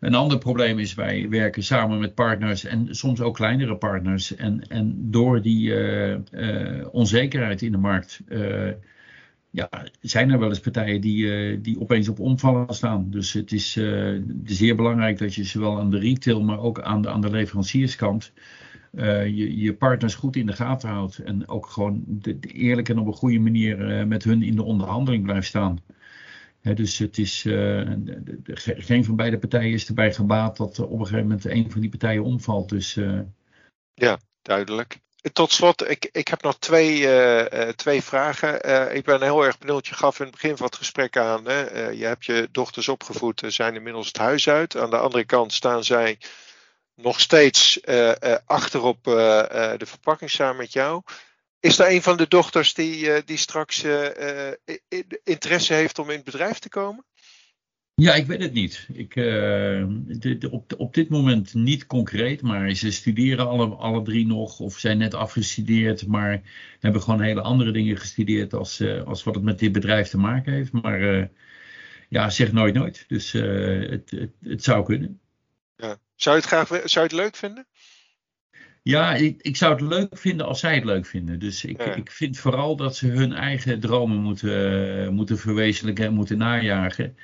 Een 0.00 0.14
ander 0.14 0.38
probleem 0.38 0.78
is, 0.78 0.94
wij 0.94 1.28
werken 1.28 1.62
samen 1.62 1.98
met 1.98 2.14
partners 2.14 2.64
en 2.64 2.94
soms 2.94 3.20
ook 3.20 3.34
kleinere 3.34 3.76
partners. 3.76 4.36
En, 4.36 4.68
en 4.68 5.10
door 5.10 5.42
die 5.42 5.74
onzekerheid 6.90 7.62
in 7.62 7.72
de 7.72 7.78
markt 7.78 8.20
ja, 9.52 9.68
zijn 10.00 10.30
er 10.30 10.38
wel 10.38 10.48
eens 10.48 10.60
partijen 10.60 11.00
die, 11.00 11.60
die 11.60 11.80
opeens 11.80 12.08
op 12.08 12.18
omvallen 12.18 12.74
staan. 12.74 13.10
Dus 13.10 13.32
het 13.32 13.52
is 13.52 13.72
zeer 14.44 14.76
belangrijk 14.76 15.18
dat 15.18 15.34
je 15.34 15.44
zowel 15.44 15.78
aan 15.78 15.90
de 15.90 15.98
retail, 15.98 16.42
maar 16.42 16.58
ook 16.58 16.80
aan 16.80 17.02
de, 17.02 17.10
aan 17.10 17.20
de 17.20 17.30
leverancierskant 17.30 18.32
je, 18.92 19.58
je 19.58 19.74
partners 19.74 20.14
goed 20.14 20.36
in 20.36 20.46
de 20.46 20.52
gaten 20.52 20.88
houdt. 20.88 21.18
En 21.18 21.48
ook 21.48 21.66
gewoon 21.66 22.04
de, 22.06 22.38
de 22.38 22.48
eerlijk 22.48 22.88
en 22.88 22.98
op 22.98 23.06
een 23.06 23.12
goede 23.12 23.38
manier 23.38 24.06
met 24.06 24.24
hun 24.24 24.42
in 24.42 24.56
de 24.56 24.62
onderhandeling 24.62 25.24
blijft 25.24 25.46
staan 25.46 25.80
dus 26.62 26.98
het 26.98 27.18
is, 27.18 27.44
uh, 27.44 27.90
geen 28.64 29.04
van 29.04 29.16
beide 29.16 29.38
partijen 29.38 29.72
is 29.72 29.88
erbij 29.88 30.12
gebaat 30.12 30.56
dat 30.56 30.78
op 30.78 30.90
een 30.90 31.06
gegeven 31.06 31.22
moment 31.22 31.44
een 31.44 31.70
van 31.70 31.80
die 31.80 31.90
partijen 31.90 32.24
omvalt. 32.24 32.68
Dus, 32.68 32.96
uh... 32.96 33.20
Ja, 33.94 34.20
duidelijk. 34.42 35.00
Tot 35.32 35.52
slot, 35.52 35.90
ik, 35.90 36.08
ik 36.12 36.28
heb 36.28 36.42
nog 36.42 36.58
twee, 36.58 37.00
uh, 37.00 37.68
twee 37.68 38.02
vragen. 38.02 38.54
ik 38.94 39.04
ben 39.04 39.22
heel 39.22 39.44
erg 39.44 39.58
benieuwd, 39.58 39.86
je 39.86 39.94
gaf 39.94 40.18
in 40.18 40.24
het 40.24 40.34
begin 40.34 40.56
van 40.56 40.66
het 40.66 40.76
gesprek 40.76 41.16
aan. 41.16 41.46
Hè? 41.46 41.88
je 41.88 42.04
hebt 42.04 42.24
je 42.24 42.48
dochters 42.52 42.88
opgevoed, 42.88 43.42
zijn 43.46 43.74
inmiddels 43.74 44.06
het 44.06 44.16
huis 44.16 44.48
uit. 44.48 44.76
Aan 44.76 44.90
de 44.90 44.98
andere 44.98 45.24
kant 45.24 45.52
staan 45.52 45.84
zij 45.84 46.18
nog 46.94 47.20
steeds 47.20 47.80
achter 48.46 48.82
op 48.82 49.04
de 49.04 49.86
verpakking 49.86 50.30
samen 50.30 50.56
met 50.56 50.72
jou. 50.72 51.02
Is 51.60 51.78
er 51.78 51.90
een 51.90 52.02
van 52.02 52.16
de 52.16 52.28
dochters 52.28 52.74
die, 52.74 53.24
die 53.24 53.36
straks 53.36 53.84
interesse 55.24 55.74
heeft 55.74 55.98
om 55.98 56.10
in 56.10 56.16
het 56.16 56.24
bedrijf 56.24 56.58
te 56.58 56.68
komen? 56.68 57.04
Ja, 57.94 58.14
ik 58.14 58.26
weet 58.26 58.42
het 58.42 58.52
niet. 58.52 58.88
Ik, 58.92 59.14
de, 59.14 60.48
op, 60.50 60.74
op 60.76 60.94
dit 60.94 61.08
moment 61.08 61.54
niet 61.54 61.86
concreet, 61.86 62.42
maar 62.42 62.74
ze 62.74 62.90
studeren 62.90 63.48
alle, 63.48 63.66
alle 63.66 64.02
drie 64.02 64.26
nog 64.26 64.60
of 64.60 64.78
zijn 64.78 64.98
net 64.98 65.14
afgestudeerd, 65.14 66.06
maar 66.06 66.40
hebben 66.80 67.02
gewoon 67.02 67.20
hele 67.20 67.40
andere 67.40 67.72
dingen 67.72 67.96
gestudeerd 67.96 68.54
als, 68.54 68.82
als 69.04 69.22
wat 69.22 69.34
het 69.34 69.44
met 69.44 69.58
dit 69.58 69.72
bedrijf 69.72 70.08
te 70.08 70.18
maken 70.18 70.52
heeft. 70.52 70.72
Maar 70.72 71.30
ja, 72.08 72.30
zeg 72.30 72.52
nooit 72.52 72.74
nooit. 72.74 73.04
Dus 73.08 73.32
het, 73.32 74.10
het, 74.10 74.30
het, 74.42 74.64
zou 74.64 74.84
kunnen. 74.84 75.20
Ja. 75.76 75.98
Zou, 76.14 76.36
je 76.36 76.42
het 76.42 76.50
graag, 76.50 76.68
zou 76.68 76.80
je 76.84 77.00
het 77.00 77.12
leuk 77.12 77.36
vinden? 77.36 77.66
Ja, 78.82 79.14
ik, 79.14 79.42
ik, 79.42 79.56
zou 79.56 79.72
het 79.72 79.80
leuk 79.80 80.18
vinden 80.18 80.46
als 80.46 80.60
zij 80.60 80.74
het 80.74 80.84
leuk 80.84 81.06
vinden. 81.06 81.38
Dus 81.38 81.64
ik, 81.64 81.82
ik 81.82 82.10
vind 82.10 82.38
vooral 82.38 82.76
dat 82.76 82.96
ze 82.96 83.06
hun 83.06 83.32
eigen 83.32 83.80
dromen 83.80 84.18
moeten, 84.18 85.14
moeten 85.14 85.38
verwezenlijken 85.38 86.04
en 86.04 86.14
moeten 86.14 86.38
najagen. 86.38 87.16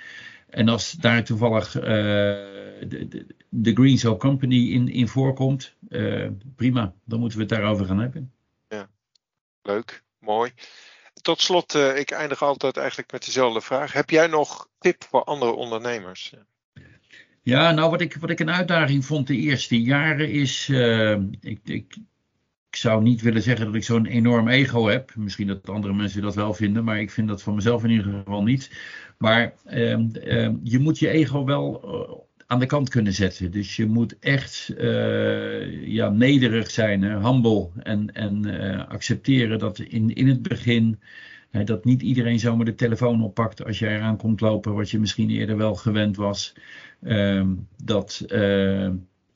En 0.50 0.68
als 0.68 0.92
daar 0.92 1.24
toevallig 1.24 1.76
uh, 1.76 1.82
de, 1.84 3.06
de, 3.08 3.26
de, 3.48 3.72
Green 3.72 3.98
Cell 3.98 4.16
Company 4.16 4.72
in, 4.72 4.88
in 4.88 5.08
voorkomt, 5.08 5.74
uh, 5.88 6.28
prima, 6.56 6.94
dan 7.04 7.20
moeten 7.20 7.38
we 7.38 7.44
het 7.44 7.52
daarover 7.52 7.86
gaan 7.86 7.98
hebben. 7.98 8.32
Ja, 8.68 8.88
leuk, 9.62 10.02
mooi. 10.18 10.52
Tot 11.22 11.40
slot, 11.40 11.74
uh, 11.74 11.96
ik 11.96 12.10
eindig 12.10 12.42
altijd 12.42 12.76
eigenlijk 12.76 13.12
met 13.12 13.24
dezelfde 13.24 13.60
vraag. 13.60 13.92
Heb 13.92 14.10
jij 14.10 14.26
nog 14.26 14.68
tip 14.78 15.04
voor 15.04 15.24
andere 15.24 15.52
ondernemers? 15.52 16.34
Ja, 17.42 17.70
nou 17.70 17.90
wat 17.90 18.00
ik, 18.00 18.16
wat 18.16 18.30
ik 18.30 18.40
een 18.40 18.50
uitdaging 18.50 19.04
vond 19.04 19.26
de 19.26 19.36
eerste 19.36 19.80
jaren 19.80 20.30
is, 20.30 20.68
uh, 20.68 21.18
ik, 21.40 21.60
ik 21.64 21.96
zou 22.80 23.02
niet 23.02 23.22
willen 23.22 23.42
zeggen 23.42 23.66
dat 23.66 23.74
ik 23.74 23.84
zo'n 23.84 24.06
enorm 24.06 24.48
ego 24.48 24.86
heb. 24.86 25.12
Misschien 25.16 25.46
dat 25.46 25.68
andere 25.68 25.94
mensen 25.94 26.22
dat 26.22 26.34
wel 26.34 26.54
vinden, 26.54 26.84
maar 26.84 27.00
ik 27.00 27.10
vind 27.10 27.28
dat 27.28 27.42
van 27.42 27.54
mezelf 27.54 27.84
in 27.84 27.90
ieder 27.90 28.12
geval 28.12 28.42
niet. 28.42 28.70
Maar 29.18 29.52
uh, 29.66 29.98
uh, 29.98 30.50
je 30.62 30.78
moet 30.78 30.98
je 30.98 31.08
ego 31.08 31.44
wel 31.44 31.82
eh, 31.82 32.14
aan 32.46 32.58
de 32.58 32.66
kant 32.66 32.88
kunnen 32.88 33.12
zetten. 33.12 33.50
Dus 33.50 33.76
je 33.76 33.86
moet 33.86 34.18
echt 34.18 34.74
uh, 34.78 35.86
ja, 35.86 36.08
nederig 36.08 36.70
zijn, 36.70 37.02
humble 37.02 37.70
en, 37.82 38.14
en 38.14 38.46
uh, 38.46 38.88
accepteren 38.88 39.58
dat 39.58 39.78
in, 39.78 40.14
in 40.14 40.28
het 40.28 40.42
begin 40.42 41.00
dat 41.64 41.84
niet 41.84 42.02
iedereen 42.02 42.38
zomaar 42.38 42.64
de 42.64 42.74
telefoon 42.74 43.22
oppakt 43.22 43.64
als 43.64 43.78
jij 43.78 43.96
eraan 43.96 44.16
komt 44.16 44.40
lopen, 44.40 44.74
wat 44.74 44.90
je 44.90 44.98
misschien 44.98 45.30
eerder 45.30 45.56
wel 45.56 45.74
gewend 45.74 46.16
was. 46.16 46.54
Ehm, 47.02 47.54
dat, 47.84 48.24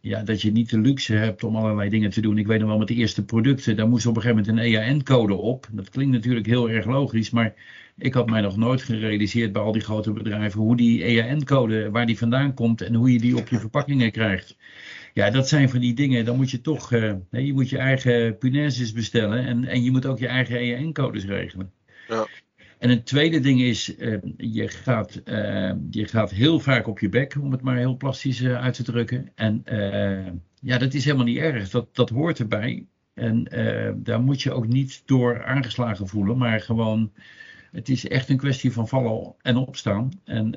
ja, 0.03 0.23
dat 0.23 0.43
je 0.43 0.53
niet 0.53 0.71
de 0.71 0.79
luxe 0.79 1.15
hebt 1.15 1.45
om 1.45 1.57
allerlei 1.57 1.89
dingen 1.89 2.11
te 2.11 2.21
doen. 2.21 2.39
Ik 2.39 2.47
weet 2.47 2.59
nog 2.59 2.69
wel 2.69 2.79
met 2.79 2.89
de 2.89 2.95
eerste 2.95 3.25
producten, 3.25 3.77
daar 3.77 3.89
moest 3.89 4.07
op 4.07 4.17
een 4.17 4.23
gegeven 4.23 4.45
moment 4.45 4.65
een 4.65 4.73
EAN-code 4.73 5.35
op. 5.35 5.69
Dat 5.73 5.91
klinkt 5.91 6.13
natuurlijk 6.13 6.47
heel 6.47 6.71
erg 6.71 6.87
logisch, 6.87 7.31
maar 7.31 7.55
ik 7.99 8.15
had 8.15 8.31
mij 8.31 8.41
nog 8.41 8.57
nooit 8.57 8.83
gerealiseerd 8.83 9.53
bij 9.53 9.63
al 9.63 9.73
die 9.73 9.83
grote 9.83 10.13
bedrijven 10.13 10.61
hoe 10.61 10.77
die 10.77 11.03
EAN-code, 11.03 11.91
waar 11.91 12.07
die 12.07 12.19
vandaan 12.19 12.55
komt 12.55 12.81
en 12.81 12.95
hoe 12.95 13.13
je 13.13 13.19
die 13.19 13.37
op 13.37 13.49
je 13.49 13.59
verpakkingen 13.59 14.11
krijgt. 14.11 14.57
Ja, 15.15 15.31
dat 15.31 15.49
zijn 15.49 15.69
van 15.69 15.81
die 15.81 15.95
dingen, 15.95 16.25
dan 16.25 16.37
moet 16.37 16.51
je 16.51 16.61
toch, 16.61 16.93
uh, 16.93 17.13
je 17.31 17.53
moet 17.53 17.71
je 17.71 17.79
eigen 17.79 18.39
punaises 18.39 18.93
bestellen 18.93 19.47
en, 19.47 19.65
en 19.65 19.83
je 19.83 19.91
moet 19.91 20.07
ook 20.07 20.19
je 20.19 20.27
eigen 20.27 20.57
EAN-codes 20.57 21.25
regelen. 21.25 21.73
Ja. 22.09 22.27
En 22.83 22.91
een 22.91 23.03
tweede 23.03 23.41
ding 23.41 23.61
is, 23.61 23.97
uh, 23.99 24.19
je, 24.37 24.69
gaat, 24.69 25.23
uh, 25.25 25.73
je 25.91 26.07
gaat 26.07 26.31
heel 26.31 26.61
vaak 26.61 26.87
op 26.87 26.99
je 26.99 27.09
bek, 27.09 27.37
om 27.41 27.53
het 27.53 27.63
maar 27.63 27.77
heel 27.77 27.97
plastisch 27.97 28.41
uh, 28.41 28.61
uit 28.61 28.75
te 28.75 28.83
drukken. 28.83 29.33
En 29.35 29.65
ja, 30.61 30.79
dat 30.79 30.95
is 30.95 31.05
helemaal 31.05 31.27
niet 31.27 31.39
erg, 31.39 31.71
dat, 31.71 31.95
dat 31.95 32.11
hoort 32.11 32.39
erbij. 32.39 32.87
En 33.15 33.45
daar 33.97 34.21
moet 34.21 34.43
je 34.43 34.53
ook 34.53 34.67
niet 34.67 35.03
door 35.07 35.45
aangeslagen 35.45 36.09
voelen, 36.09 36.39
maar 36.39 36.61
gewoon, 36.61 37.13
het 37.73 37.89
is 37.89 38.09
echt 38.09 38.29
een 38.29 38.37
kwestie 38.37 38.73
van 38.73 38.89
vallen 38.89 39.35
en 39.41 39.57
opstaan. 39.57 40.11
En 40.25 40.57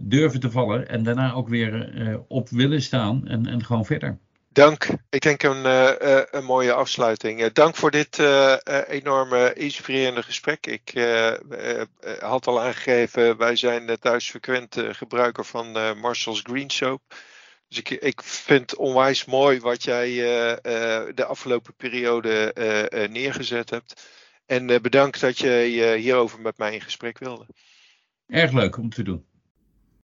durven 0.00 0.40
te 0.40 0.50
vallen 0.50 0.88
en 0.88 1.02
daarna 1.02 1.32
ook 1.32 1.48
weer 1.48 2.20
op 2.28 2.48
willen 2.48 2.82
staan 2.82 3.28
en, 3.28 3.46
en 3.46 3.64
gewoon 3.64 3.84
verder. 3.84 4.18
Dank. 4.52 4.86
Ik 5.10 5.20
denk 5.20 5.42
een, 5.42 5.64
uh, 5.64 6.22
een 6.30 6.44
mooie 6.44 6.72
afsluiting. 6.72 7.40
Uh, 7.40 7.46
dank 7.52 7.76
voor 7.76 7.90
dit 7.90 8.18
uh, 8.18 8.56
enorme 8.88 9.52
inspirerende 9.54 10.22
gesprek. 10.22 10.66
Ik 10.66 10.92
had 12.20 12.46
al 12.46 12.60
aangegeven, 12.60 13.36
wij 13.36 13.56
zijn 13.56 13.98
thuis 13.98 14.30
frequent 14.30 14.76
gebruiker 14.78 15.44
van 15.44 15.98
Marshall's 15.98 16.40
Green 16.42 16.70
Soap. 16.70 17.02
Dus 17.68 17.78
ik, 17.78 17.90
ik 17.90 18.22
vind 18.22 18.70
het 18.70 18.78
onwijs 18.78 19.24
mooi 19.24 19.60
wat 19.60 19.82
jij 19.82 20.14
de 21.14 21.24
afgelopen 21.26 21.74
periode 21.74 22.52
neergezet 23.10 23.70
hebt. 23.70 24.06
En 24.46 24.66
bedankt 24.66 25.20
dat 25.20 25.38
je 25.38 25.94
hierover 25.98 26.40
met 26.40 26.58
mij 26.58 26.74
in 26.74 26.80
gesprek 26.80 27.18
wilde. 27.18 27.46
Erg 28.26 28.52
leuk 28.52 28.76
om 28.76 28.90
te 28.90 29.02
doen. 29.02 29.26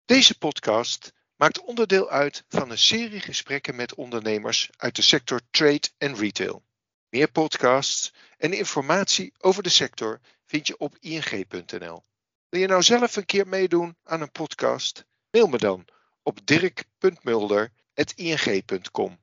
Deze 0.04 0.38
podcast 0.38 1.12
maakt 1.42 1.60
onderdeel 1.60 2.10
uit 2.10 2.44
van 2.48 2.70
een 2.70 2.78
serie 2.78 3.20
gesprekken 3.20 3.76
met 3.76 3.94
ondernemers 3.94 4.70
uit 4.76 4.96
de 4.96 5.02
sector 5.02 5.40
trade 5.50 5.88
en 5.98 6.16
retail. 6.16 6.62
Meer 7.08 7.30
podcasts 7.30 8.12
en 8.38 8.52
informatie 8.52 9.32
over 9.38 9.62
de 9.62 9.68
sector 9.68 10.20
vind 10.46 10.66
je 10.66 10.78
op 10.78 10.96
ing.nl. 11.00 12.02
Wil 12.48 12.60
je 12.60 12.66
nou 12.66 12.82
zelf 12.82 13.16
een 13.16 13.24
keer 13.24 13.48
meedoen 13.48 13.96
aan 14.04 14.20
een 14.20 14.32
podcast? 14.32 15.04
Mail 15.30 15.46
me 15.46 15.58
dan 15.58 15.84
op 16.22 16.46
dirk.mulder.ing.com. 16.46 19.18